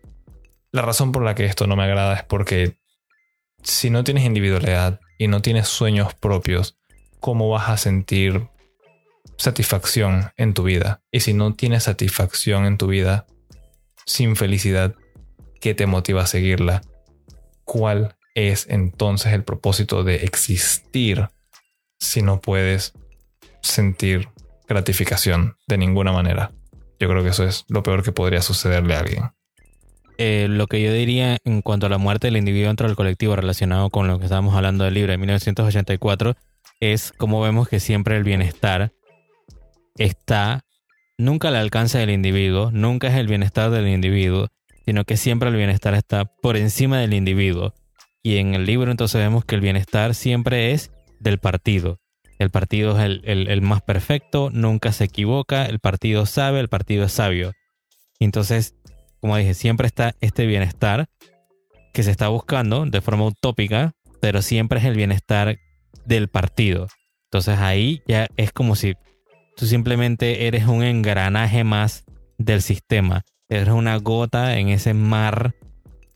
La 0.72 0.82
razón 0.82 1.12
por 1.12 1.22
la 1.22 1.34
que 1.34 1.44
esto 1.44 1.66
no 1.66 1.76
me 1.76 1.84
agrada 1.84 2.14
es 2.14 2.24
porque 2.24 2.76
si 3.62 3.90
no 3.90 4.04
tienes 4.04 4.24
individualidad 4.24 5.00
y 5.18 5.28
no 5.28 5.42
tienes 5.42 5.68
sueños 5.68 6.14
propios, 6.14 6.78
¿cómo 7.20 7.48
vas 7.48 7.68
a 7.68 7.76
sentir 7.76 8.48
satisfacción 9.36 10.32
en 10.36 10.54
tu 10.54 10.64
vida? 10.64 11.02
Y 11.12 11.20
si 11.20 11.34
no 11.34 11.54
tienes 11.54 11.84
satisfacción 11.84 12.66
en 12.66 12.78
tu 12.78 12.88
vida, 12.88 13.26
sin 14.06 14.36
felicidad, 14.36 14.94
¿qué 15.60 15.74
te 15.74 15.86
motiva 15.86 16.22
a 16.22 16.26
seguirla? 16.26 16.82
¿Cuál 17.64 18.16
es 18.34 18.66
entonces 18.68 19.32
el 19.32 19.44
propósito 19.44 20.04
de 20.04 20.16
existir 20.16 21.28
si 21.98 22.22
no 22.22 22.40
puedes 22.40 22.94
sentir 23.62 24.28
gratificación 24.68 25.56
de 25.66 25.78
ninguna 25.78 26.12
manera. 26.12 26.52
Yo 26.98 27.08
creo 27.08 27.22
que 27.22 27.30
eso 27.30 27.44
es 27.44 27.64
lo 27.68 27.82
peor 27.82 28.02
que 28.02 28.12
podría 28.12 28.42
sucederle 28.42 28.94
a 28.94 29.00
alguien. 29.00 29.24
Eh, 30.18 30.48
lo 30.50 30.66
que 30.66 30.82
yo 30.82 30.92
diría 30.92 31.38
en 31.44 31.62
cuanto 31.62 31.86
a 31.86 31.88
la 31.88 31.96
muerte 31.96 32.26
del 32.26 32.36
individuo 32.36 32.68
dentro 32.68 32.86
del 32.86 32.96
colectivo 32.96 33.36
relacionado 33.36 33.88
con 33.88 34.06
lo 34.06 34.18
que 34.18 34.26
estábamos 34.26 34.54
hablando 34.54 34.84
del 34.84 34.94
libro 34.94 35.12
de 35.12 35.18
1984 35.18 36.36
es 36.78 37.12
como 37.12 37.40
vemos 37.40 37.68
que 37.68 37.80
siempre 37.80 38.16
el 38.16 38.24
bienestar 38.24 38.92
está 39.96 40.64
nunca 41.16 41.48
al 41.48 41.56
alcance 41.56 41.98
del 41.98 42.10
individuo, 42.10 42.70
nunca 42.70 43.08
es 43.08 43.14
el 43.14 43.28
bienestar 43.28 43.70
del 43.70 43.88
individuo, 43.88 44.48
sino 44.84 45.04
que 45.04 45.16
siempre 45.16 45.48
el 45.48 45.56
bienestar 45.56 45.94
está 45.94 46.24
por 46.24 46.56
encima 46.56 46.98
del 46.98 47.14
individuo. 47.14 47.74
Y 48.22 48.36
en 48.36 48.54
el 48.54 48.66
libro 48.66 48.90
entonces 48.90 49.20
vemos 49.20 49.44
que 49.44 49.54
el 49.54 49.60
bienestar 49.60 50.14
siempre 50.14 50.72
es 50.72 50.90
del 51.20 51.38
partido. 51.38 51.98
El 52.38 52.50
partido 52.50 52.98
es 52.98 53.20
el, 53.22 53.62
más 53.62 53.82
perfecto, 53.82 54.48
nunca 54.50 54.92
se 54.92 55.04
equivoca, 55.04 55.66
el 55.66 55.78
partido 55.78 56.24
sabe, 56.24 56.60
el 56.60 56.68
partido 56.68 57.04
es 57.04 57.12
sabio. 57.12 57.52
Entonces, 58.18 58.74
como 59.20 59.36
dije, 59.36 59.52
siempre 59.52 59.86
está 59.86 60.14
este 60.22 60.46
bienestar 60.46 61.06
que 61.92 62.02
se 62.02 62.10
está 62.10 62.28
buscando 62.28 62.86
de 62.86 63.00
forma 63.02 63.26
utópica, 63.26 63.92
pero 64.22 64.40
siempre 64.40 64.78
es 64.78 64.86
el 64.86 64.96
bienestar 64.96 65.58
del 66.06 66.28
partido. 66.28 66.88
Entonces 67.24 67.58
ahí 67.58 68.02
ya 68.08 68.26
es 68.36 68.52
como 68.52 68.74
si 68.74 68.94
tú 69.56 69.66
simplemente 69.66 70.46
eres 70.46 70.66
un 70.66 70.82
engranaje 70.82 71.62
más 71.62 72.04
del 72.38 72.62
sistema. 72.62 73.22
Eres 73.50 73.68
una 73.68 73.96
gota 73.96 74.58
en 74.58 74.68
ese 74.68 74.94
mar 74.94 75.54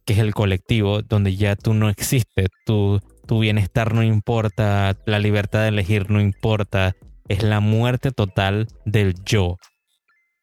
que 0.04 0.12
es 0.14 0.18
el 0.18 0.34
colectivo, 0.34 1.02
donde 1.02 1.36
ya 1.36 1.56
tú 1.56 1.74
no 1.74 1.88
existes, 1.88 2.48
tu, 2.66 3.00
tu 3.26 3.40
bienestar 3.40 3.94
no 3.94 4.02
importa, 4.02 4.96
la 5.06 5.18
libertad 5.18 5.62
de 5.62 5.68
elegir 5.68 6.10
no 6.10 6.20
importa, 6.20 6.94
es 7.28 7.42
la 7.42 7.60
muerte 7.60 8.10
total 8.10 8.68
del 8.84 9.14
yo. 9.24 9.56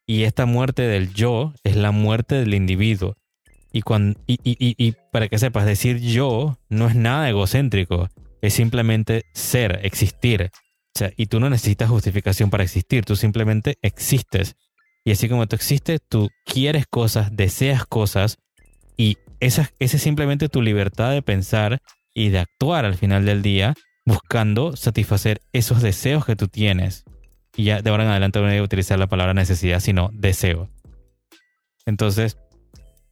Y 0.06 0.24
esta 0.24 0.46
muerte 0.46 0.82
del 0.82 1.14
yo 1.14 1.54
es 1.64 1.76
la 1.76 1.92
muerte 1.92 2.34
del 2.34 2.54
individuo. 2.54 3.14
Y, 3.72 3.82
cuando, 3.82 4.20
y, 4.26 4.38
y, 4.44 4.74
y, 4.76 4.94
para 5.12 5.28
que 5.28 5.38
sepas, 5.38 5.64
decir 5.64 5.98
yo 6.00 6.58
no 6.68 6.88
es 6.88 6.94
nada 6.94 7.28
egocéntrico, 7.30 8.08
es 8.42 8.52
simplemente 8.52 9.22
ser, 9.32 9.80
existir. 9.82 10.50
O 10.94 10.98
sea, 10.98 11.10
y 11.16 11.26
tú 11.26 11.40
no 11.40 11.48
necesitas 11.48 11.88
justificación 11.88 12.50
para 12.50 12.64
existir, 12.64 13.04
tú 13.04 13.16
simplemente 13.16 13.78
existes. 13.80 14.56
Y 15.04 15.12
así 15.12 15.28
como 15.28 15.46
tú 15.46 15.56
existes, 15.56 16.00
tú 16.06 16.28
quieres 16.44 16.86
cosas, 16.86 17.34
deseas 17.34 17.86
cosas, 17.86 18.36
esa, 19.42 19.70
es 19.80 19.90
simplemente 19.90 20.48
tu 20.48 20.62
libertad 20.62 21.10
de 21.10 21.20
pensar 21.20 21.82
y 22.14 22.28
de 22.28 22.38
actuar 22.38 22.84
al 22.84 22.94
final 22.94 23.24
del 23.24 23.42
día, 23.42 23.74
buscando 24.06 24.76
satisfacer 24.76 25.40
esos 25.52 25.82
deseos 25.82 26.24
que 26.24 26.36
tú 26.36 26.46
tienes. 26.46 27.04
Y 27.56 27.64
ya 27.64 27.82
de 27.82 27.90
ahora 27.90 28.04
en 28.04 28.10
adelante 28.10 28.38
no 28.38 28.46
voy 28.46 28.56
a 28.56 28.62
utilizar 28.62 29.00
la 29.00 29.08
palabra 29.08 29.34
necesidad, 29.34 29.80
sino 29.80 30.10
deseo. 30.12 30.70
Entonces, 31.86 32.38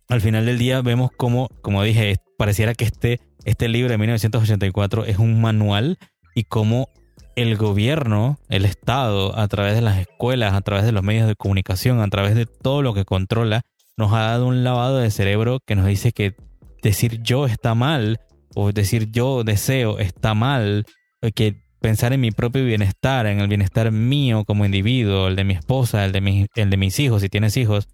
al 0.08 0.20
final 0.20 0.46
del 0.46 0.58
día 0.58 0.82
vemos 0.82 1.10
como, 1.16 1.48
como 1.62 1.82
dije, 1.82 2.18
pareciera 2.38 2.74
que 2.74 2.84
este, 2.84 3.20
este 3.44 3.68
libro 3.68 3.90
de 3.90 3.98
1984 3.98 5.06
es 5.06 5.18
un 5.18 5.40
manual 5.40 5.98
y 6.36 6.44
cómo 6.44 6.88
el 7.34 7.56
gobierno, 7.56 8.38
el 8.48 8.66
Estado, 8.66 9.36
a 9.36 9.48
través 9.48 9.74
de 9.74 9.82
las 9.82 9.98
escuelas, 9.98 10.54
a 10.54 10.60
través 10.60 10.84
de 10.84 10.92
los 10.92 11.02
medios 11.02 11.26
de 11.26 11.34
comunicación, 11.34 12.00
a 12.00 12.08
través 12.08 12.36
de 12.36 12.46
todo 12.46 12.82
lo 12.82 12.94
que 12.94 13.04
controla, 13.04 13.62
nos 14.00 14.12
ha 14.12 14.22
dado 14.22 14.46
un 14.46 14.64
lavado 14.64 14.98
de 14.98 15.10
cerebro 15.10 15.60
que 15.64 15.76
nos 15.76 15.86
dice 15.86 16.12
que 16.12 16.34
decir 16.82 17.20
yo 17.22 17.46
está 17.46 17.74
mal 17.74 18.18
o 18.54 18.72
decir 18.72 19.10
yo 19.12 19.44
deseo 19.44 19.98
está 19.98 20.34
mal, 20.34 20.86
que 21.34 21.62
pensar 21.80 22.12
en 22.12 22.20
mi 22.20 22.30
propio 22.30 22.64
bienestar, 22.64 23.26
en 23.26 23.40
el 23.40 23.48
bienestar 23.48 23.92
mío 23.92 24.44
como 24.44 24.64
individuo, 24.64 25.28
el 25.28 25.36
de 25.36 25.44
mi 25.44 25.54
esposa, 25.54 26.04
el 26.04 26.12
de, 26.12 26.48
el 26.54 26.70
de 26.70 26.76
mis 26.76 26.98
hijos, 26.98 27.22
si 27.22 27.28
tienes 27.28 27.56
hijos, 27.56 27.88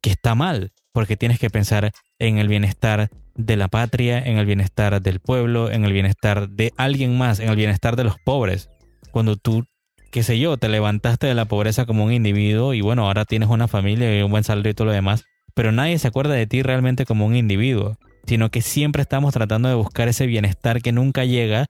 que 0.00 0.10
está 0.10 0.34
mal, 0.34 0.72
porque 0.92 1.16
tienes 1.16 1.38
que 1.38 1.48
pensar 1.48 1.92
en 2.18 2.38
el 2.38 2.48
bienestar 2.48 3.08
de 3.34 3.56
la 3.56 3.68
patria, 3.68 4.18
en 4.18 4.38
el 4.38 4.46
bienestar 4.46 5.00
del 5.00 5.20
pueblo, 5.20 5.70
en 5.70 5.84
el 5.84 5.92
bienestar 5.92 6.48
de 6.50 6.72
alguien 6.76 7.16
más, 7.16 7.40
en 7.40 7.48
el 7.48 7.56
bienestar 7.56 7.96
de 7.96 8.04
los 8.04 8.16
pobres. 8.24 8.68
Cuando 9.10 9.36
tú, 9.36 9.64
qué 10.10 10.22
sé 10.22 10.38
yo, 10.38 10.56
te 10.56 10.68
levantaste 10.68 11.26
de 11.26 11.34
la 11.34 11.46
pobreza 11.46 11.86
como 11.86 12.04
un 12.04 12.12
individuo 12.12 12.74
y 12.74 12.80
bueno, 12.80 13.06
ahora 13.06 13.24
tienes 13.24 13.48
una 13.48 13.68
familia 13.68 14.18
y 14.18 14.22
un 14.22 14.30
buen 14.30 14.44
salario 14.44 14.70
y 14.70 14.74
todo 14.74 14.86
lo 14.86 14.92
demás, 14.92 15.24
pero 15.54 15.72
nadie 15.72 15.98
se 15.98 16.08
acuerda 16.08 16.34
de 16.34 16.46
ti 16.46 16.62
realmente 16.62 17.04
como 17.04 17.26
un 17.26 17.36
individuo, 17.36 17.96
sino 18.26 18.50
que 18.50 18.62
siempre 18.62 19.02
estamos 19.02 19.32
tratando 19.34 19.68
de 19.68 19.74
buscar 19.74 20.08
ese 20.08 20.26
bienestar 20.26 20.82
que 20.82 20.92
nunca 20.92 21.24
llega. 21.24 21.66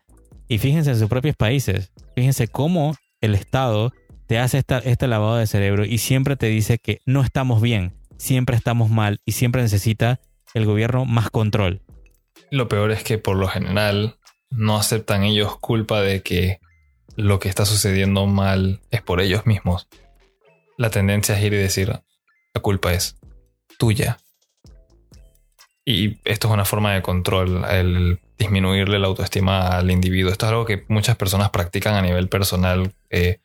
Y 0.48 0.58
fíjense 0.58 0.90
en 0.90 0.98
sus 0.98 1.08
propios 1.08 1.36
países, 1.36 1.92
fíjense 2.14 2.48
cómo 2.48 2.94
el 3.20 3.34
Estado 3.34 3.92
te 4.26 4.38
hace 4.38 4.62
este 4.84 5.06
lavado 5.06 5.36
de 5.36 5.46
cerebro 5.46 5.84
y 5.84 5.98
siempre 5.98 6.36
te 6.36 6.46
dice 6.46 6.78
que 6.78 7.00
no 7.06 7.22
estamos 7.22 7.60
bien, 7.60 7.92
siempre 8.18 8.56
estamos 8.56 8.90
mal 8.90 9.20
y 9.24 9.32
siempre 9.32 9.62
necesita 9.62 10.20
el 10.54 10.66
gobierno 10.66 11.04
más 11.04 11.30
control. 11.30 11.82
Lo 12.50 12.68
peor 12.68 12.90
es 12.90 13.02
que 13.02 13.18
por 13.18 13.36
lo 13.36 13.48
general 13.48 14.16
no 14.50 14.76
aceptan 14.76 15.22
ellos 15.22 15.56
culpa 15.58 16.02
de 16.02 16.22
que 16.22 16.60
lo 17.16 17.38
que 17.38 17.48
está 17.48 17.64
sucediendo 17.64 18.26
mal 18.26 18.80
es 18.90 19.02
por 19.02 19.20
ellos 19.20 19.46
mismos. 19.46 19.88
La 20.76 20.90
tendencia 20.90 21.36
es 21.36 21.44
ir 21.44 21.52
y 21.54 21.58
decir, 21.58 21.88
la 21.88 22.60
culpa 22.60 22.92
es 22.92 23.16
tuya. 23.82 24.16
Y 25.84 26.20
esto 26.24 26.46
es 26.46 26.54
una 26.54 26.64
forma 26.64 26.94
de 26.94 27.02
control, 27.02 27.64
el 27.68 28.20
disminuirle 28.38 29.00
la 29.00 29.08
autoestima 29.08 29.76
al 29.76 29.90
individuo. 29.90 30.30
Esto 30.30 30.46
es 30.46 30.50
algo 30.50 30.64
que 30.64 30.84
muchas 30.86 31.16
personas 31.16 31.50
practican 31.50 31.96
a 31.96 32.02
nivel 32.02 32.28
personal. 32.28 32.94
Eh, 33.10 33.40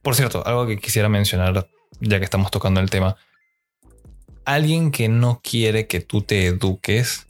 por 0.00 0.14
cierto, 0.14 0.46
algo 0.46 0.66
que 0.66 0.78
quisiera 0.78 1.10
mencionar, 1.10 1.68
ya 2.00 2.18
que 2.18 2.24
estamos 2.24 2.50
tocando 2.50 2.80
el 2.80 2.88
tema. 2.88 3.18
Alguien 4.46 4.90
que 4.90 5.10
no 5.10 5.42
quiere 5.44 5.86
que 5.86 6.00
tú 6.00 6.22
te 6.22 6.46
eduques 6.46 7.26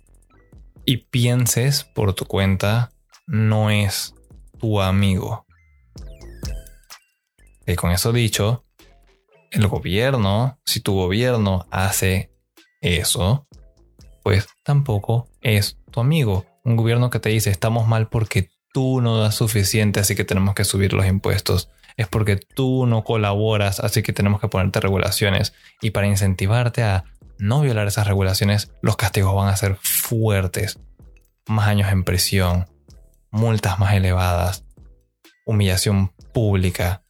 y 0.84 0.98
pienses 0.98 1.82
por 1.82 2.14
tu 2.14 2.26
cuenta 2.26 2.92
no 3.26 3.70
es 3.70 4.14
tu 4.60 4.80
amigo. 4.80 5.46
Y 7.66 7.74
con 7.74 7.90
eso 7.90 8.12
dicho, 8.12 8.64
el 9.50 9.66
gobierno, 9.66 10.60
si 10.64 10.78
tu 10.78 10.94
gobierno 10.94 11.66
hace 11.72 12.35
eso, 12.86 13.46
pues 14.22 14.46
tampoco 14.64 15.28
es 15.40 15.78
tu 15.90 16.00
amigo. 16.00 16.46
Un 16.64 16.76
gobierno 16.76 17.10
que 17.10 17.20
te 17.20 17.28
dice 17.28 17.50
estamos 17.50 17.86
mal 17.86 18.08
porque 18.08 18.50
tú 18.72 19.00
no 19.00 19.18
das 19.18 19.34
suficiente, 19.34 20.00
así 20.00 20.14
que 20.14 20.24
tenemos 20.24 20.54
que 20.54 20.64
subir 20.64 20.92
los 20.92 21.06
impuestos. 21.06 21.70
Es 21.96 22.08
porque 22.08 22.36
tú 22.36 22.86
no 22.86 23.04
colaboras, 23.04 23.80
así 23.80 24.02
que 24.02 24.12
tenemos 24.12 24.40
que 24.40 24.48
ponerte 24.48 24.80
regulaciones. 24.80 25.54
Y 25.80 25.90
para 25.90 26.06
incentivarte 26.06 26.82
a 26.82 27.04
no 27.38 27.60
violar 27.60 27.86
esas 27.86 28.06
regulaciones, 28.06 28.70
los 28.82 28.96
castigos 28.96 29.34
van 29.34 29.48
a 29.48 29.56
ser 29.56 29.76
fuertes. 29.80 30.78
Más 31.46 31.68
años 31.68 31.90
en 31.90 32.04
prisión, 32.04 32.66
multas 33.30 33.78
más 33.78 33.94
elevadas, 33.94 34.64
humillación 35.46 36.12
pública, 36.32 37.02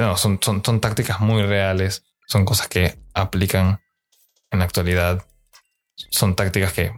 no, 0.00 0.16
son, 0.16 0.38
son, 0.40 0.64
son 0.64 0.80
tácticas 0.80 1.20
muy 1.20 1.42
reales, 1.42 2.04
son 2.30 2.44
cosas 2.44 2.68
que 2.68 2.96
aplican 3.12 3.80
en 4.52 4.60
la 4.60 4.64
actualidad, 4.64 5.26
son 6.10 6.36
tácticas 6.36 6.72
que 6.72 6.92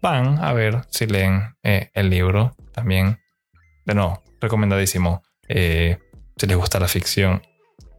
van 0.00 0.38
a 0.42 0.54
ver 0.54 0.86
si 0.88 1.06
leen 1.06 1.54
eh, 1.62 1.90
el 1.92 2.08
libro 2.08 2.56
también. 2.72 3.20
De 3.84 3.94
nuevo, 3.94 4.22
recomendadísimo. 4.40 5.22
Eh, 5.48 5.98
si 6.34 6.46
les 6.46 6.56
gusta 6.56 6.80
la 6.80 6.88
ficción, 6.88 7.42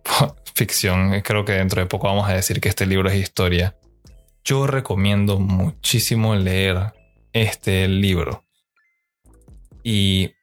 ficción, 0.55 1.13
eh, 1.13 1.21
creo 1.21 1.45
que 1.45 1.53
dentro 1.53 1.81
de 1.81 1.87
poco 1.87 2.07
vamos 2.07 2.27
a 2.27 2.33
decir 2.33 2.59
que 2.59 2.69
este 2.69 2.87
libro 2.87 3.09
es 3.09 3.15
historia. 3.15 3.77
Yo 4.43 4.65
recomiendo 4.65 5.39
muchísimo 5.39 6.35
leer 6.35 6.93
este 7.31 7.87
libro. 7.87 8.43
Y 9.83 10.33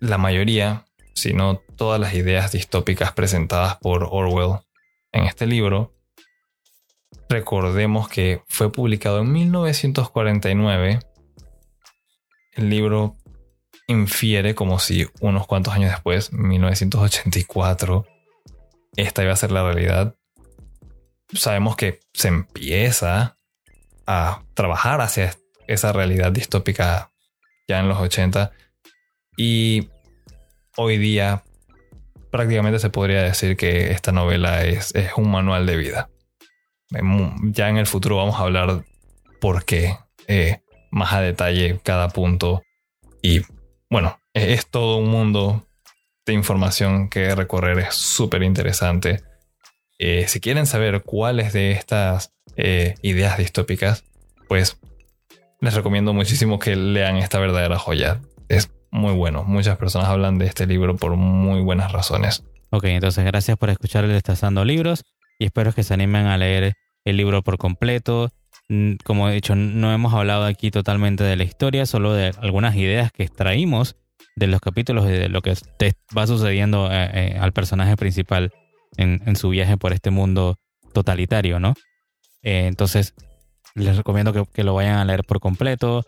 la 0.00 0.18
mayoría 0.18 0.84
sino 1.20 1.62
todas 1.76 2.00
las 2.00 2.14
ideas 2.14 2.52
distópicas 2.52 3.12
presentadas 3.12 3.76
por 3.76 4.08
Orwell 4.10 4.60
en 5.12 5.24
este 5.24 5.46
libro. 5.46 5.94
Recordemos 7.28 8.08
que 8.08 8.42
fue 8.48 8.72
publicado 8.72 9.20
en 9.20 9.30
1949. 9.32 11.00
El 12.52 12.70
libro 12.70 13.16
infiere 13.86 14.54
como 14.54 14.78
si 14.78 15.08
unos 15.20 15.46
cuantos 15.46 15.74
años 15.74 15.90
después, 15.90 16.32
1984, 16.32 18.06
esta 18.96 19.22
iba 19.22 19.32
a 19.32 19.36
ser 19.36 19.52
la 19.52 19.62
realidad. 19.62 20.16
Sabemos 21.32 21.76
que 21.76 22.00
se 22.12 22.28
empieza 22.28 23.36
a 24.06 24.42
trabajar 24.54 25.00
hacia 25.00 25.36
esa 25.66 25.92
realidad 25.92 26.32
distópica 26.32 27.12
ya 27.68 27.78
en 27.78 27.88
los 27.88 27.98
80 27.98 28.50
y 29.36 29.88
hoy 30.80 30.96
día 30.96 31.44
prácticamente 32.30 32.78
se 32.78 32.88
podría 32.88 33.22
decir 33.22 33.56
que 33.56 33.90
esta 33.90 34.12
novela 34.12 34.64
es, 34.64 34.94
un 35.16 35.30
manual 35.30 35.66
de 35.66 35.76
vida. 35.76 36.08
Ya 37.42 37.68
en 37.68 37.76
el 37.76 37.86
futuro 37.86 38.16
vamos 38.16 38.36
a 38.36 38.44
hablar 38.44 38.84
por 39.40 39.64
qué 39.66 39.96
eh, 40.26 40.62
más 40.90 41.12
a 41.12 41.20
detalle 41.20 41.80
cada 41.84 42.08
punto. 42.08 42.62
Y 43.22 43.42
bueno, 43.90 44.18
es, 44.32 44.66
todo 44.66 44.96
un 44.96 45.10
mundo 45.10 45.66
de 46.24 46.32
información 46.32 47.10
que 47.10 47.34
recorrer, 47.34 47.78
es 47.80 47.94
súper 47.94 48.42
interesante. 48.42 49.22
Eh, 49.98 50.28
si 50.28 50.40
quieren 50.40 50.66
saber 50.66 51.02
cuáles 51.02 51.52
de 51.52 51.72
estas 51.72 52.32
eh, 52.56 52.94
ideas 53.02 53.36
distópicas, 53.36 54.04
pues 54.48 54.78
les 55.60 55.74
recomiendo 55.74 56.14
muchísimo 56.14 56.58
que 56.58 56.74
lean 56.74 57.18
esta 57.18 57.38
verdadera 57.38 57.78
joya. 57.78 58.22
Es 58.48 58.70
muy 58.90 59.14
bueno. 59.14 59.44
Muchas 59.44 59.76
personas 59.78 60.08
hablan 60.08 60.38
de 60.38 60.46
este 60.46 60.66
libro 60.66 60.96
por 60.96 61.16
muy 61.16 61.60
buenas 61.60 61.92
razones. 61.92 62.44
Ok, 62.70 62.84
entonces 62.84 63.24
gracias 63.24 63.56
por 63.56 63.70
escuchar 63.70 64.04
el 64.04 64.12
Destazando 64.12 64.64
Libros 64.64 65.04
y 65.38 65.46
espero 65.46 65.72
que 65.72 65.82
se 65.82 65.94
animen 65.94 66.26
a 66.26 66.36
leer 66.36 66.74
el 67.04 67.16
libro 67.16 67.42
por 67.42 67.58
completo. 67.58 68.30
Mm, 68.68 68.94
como 69.04 69.28
he 69.28 69.34
dicho, 69.34 69.56
no 69.56 69.92
hemos 69.92 70.14
hablado 70.14 70.44
aquí 70.44 70.70
totalmente 70.70 71.24
de 71.24 71.36
la 71.36 71.44
historia, 71.44 71.86
solo 71.86 72.12
de 72.12 72.32
algunas 72.40 72.76
ideas 72.76 73.10
que 73.10 73.24
extraímos 73.24 73.96
de 74.36 74.46
los 74.46 74.60
capítulos 74.60 75.06
y 75.06 75.12
de 75.12 75.28
lo 75.28 75.42
que 75.42 75.54
va 76.16 76.26
sucediendo 76.26 76.88
eh, 76.90 77.10
eh, 77.12 77.38
al 77.40 77.52
personaje 77.52 77.96
principal 77.96 78.52
en, 78.96 79.36
su 79.36 79.50
viaje 79.50 79.76
por 79.76 79.92
este 79.92 80.10
mundo 80.10 80.56
totalitario, 80.92 81.58
¿no? 81.60 81.74
Eh, 82.42 82.66
entonces, 82.66 83.14
les 83.74 83.96
recomiendo 83.96 84.32
que, 84.32 84.64
lo 84.64 84.74
vayan 84.74 84.98
a 84.98 85.04
leer 85.04 85.24
por 85.24 85.40
completo 85.40 86.04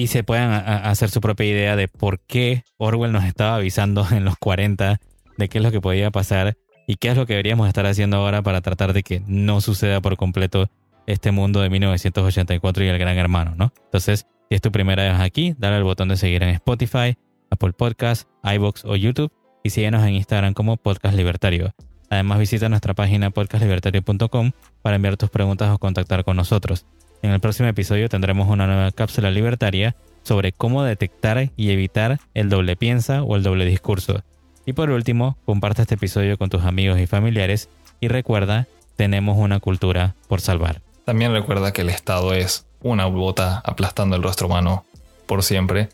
y 0.00 0.06
se 0.06 0.24
puedan 0.24 0.50
hacer 0.52 1.10
su 1.10 1.20
propia 1.20 1.44
idea 1.44 1.76
de 1.76 1.86
por 1.86 2.20
qué 2.20 2.64
Orwell 2.78 3.12
nos 3.12 3.24
estaba 3.24 3.56
avisando 3.56 4.06
en 4.10 4.24
los 4.24 4.36
40 4.38 4.98
de 5.36 5.48
qué 5.50 5.58
es 5.58 5.64
lo 5.64 5.70
que 5.70 5.82
podía 5.82 6.10
pasar 6.10 6.56
y 6.86 6.96
qué 6.96 7.08
es 7.08 7.16
lo 7.18 7.26
que 7.26 7.34
deberíamos 7.34 7.68
estar 7.68 7.84
haciendo 7.84 8.16
ahora 8.16 8.40
para 8.40 8.62
tratar 8.62 8.94
de 8.94 9.02
que 9.02 9.22
no 9.26 9.60
suceda 9.60 10.00
por 10.00 10.16
completo 10.16 10.70
este 11.06 11.32
mundo 11.32 11.60
de 11.60 11.68
1984 11.68 12.84
y 12.84 12.88
el 12.88 12.98
gran 12.98 13.18
hermano, 13.18 13.54
¿no? 13.56 13.74
Entonces, 13.84 14.26
si 14.48 14.54
es 14.54 14.62
tu 14.62 14.72
primera 14.72 15.02
vez 15.02 15.20
aquí, 15.20 15.54
dale 15.58 15.76
al 15.76 15.84
botón 15.84 16.08
de 16.08 16.16
seguir 16.16 16.42
en 16.44 16.48
Spotify, 16.50 17.18
Apple 17.50 17.72
Podcasts, 17.72 18.26
iBox 18.42 18.86
o 18.86 18.96
YouTube 18.96 19.30
y 19.62 19.68
síguenos 19.68 20.02
en 20.04 20.14
Instagram 20.14 20.54
como 20.54 20.78
Podcast 20.78 21.14
Libertario. 21.14 21.74
Además, 22.08 22.38
visita 22.38 22.70
nuestra 22.70 22.94
página 22.94 23.30
podcastlibertario.com 23.30 24.52
para 24.80 24.96
enviar 24.96 25.18
tus 25.18 25.28
preguntas 25.28 25.70
o 25.70 25.78
contactar 25.78 26.24
con 26.24 26.36
nosotros. 26.36 26.86
En 27.22 27.32
el 27.32 27.40
próximo 27.40 27.68
episodio 27.68 28.08
tendremos 28.08 28.48
una 28.48 28.66
nueva 28.66 28.92
cápsula 28.92 29.30
libertaria 29.30 29.94
sobre 30.22 30.52
cómo 30.52 30.82
detectar 30.82 31.50
y 31.56 31.70
evitar 31.70 32.18
el 32.34 32.48
doble 32.48 32.76
piensa 32.76 33.22
o 33.22 33.36
el 33.36 33.42
doble 33.42 33.66
discurso. 33.66 34.22
Y 34.64 34.72
por 34.72 34.90
último, 34.90 35.36
comparte 35.44 35.82
este 35.82 35.96
episodio 35.96 36.38
con 36.38 36.50
tus 36.50 36.64
amigos 36.64 36.98
y 36.98 37.06
familiares 37.06 37.68
y 38.00 38.08
recuerda, 38.08 38.66
tenemos 38.96 39.36
una 39.38 39.60
cultura 39.60 40.14
por 40.28 40.40
salvar. 40.40 40.80
También 41.04 41.32
recuerda 41.32 41.72
que 41.72 41.82
el 41.82 41.90
Estado 41.90 42.32
es 42.34 42.66
una 42.82 43.06
bota 43.06 43.60
aplastando 43.64 44.16
el 44.16 44.22
rostro 44.22 44.46
humano 44.46 44.84
por 45.26 45.42
siempre 45.42 45.88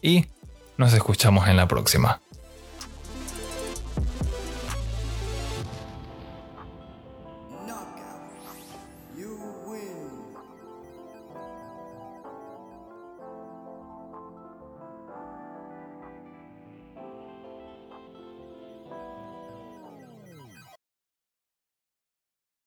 y 0.00 0.26
nos 0.76 0.92
escuchamos 0.94 1.48
en 1.48 1.56
la 1.56 1.68
próxima. 1.68 2.20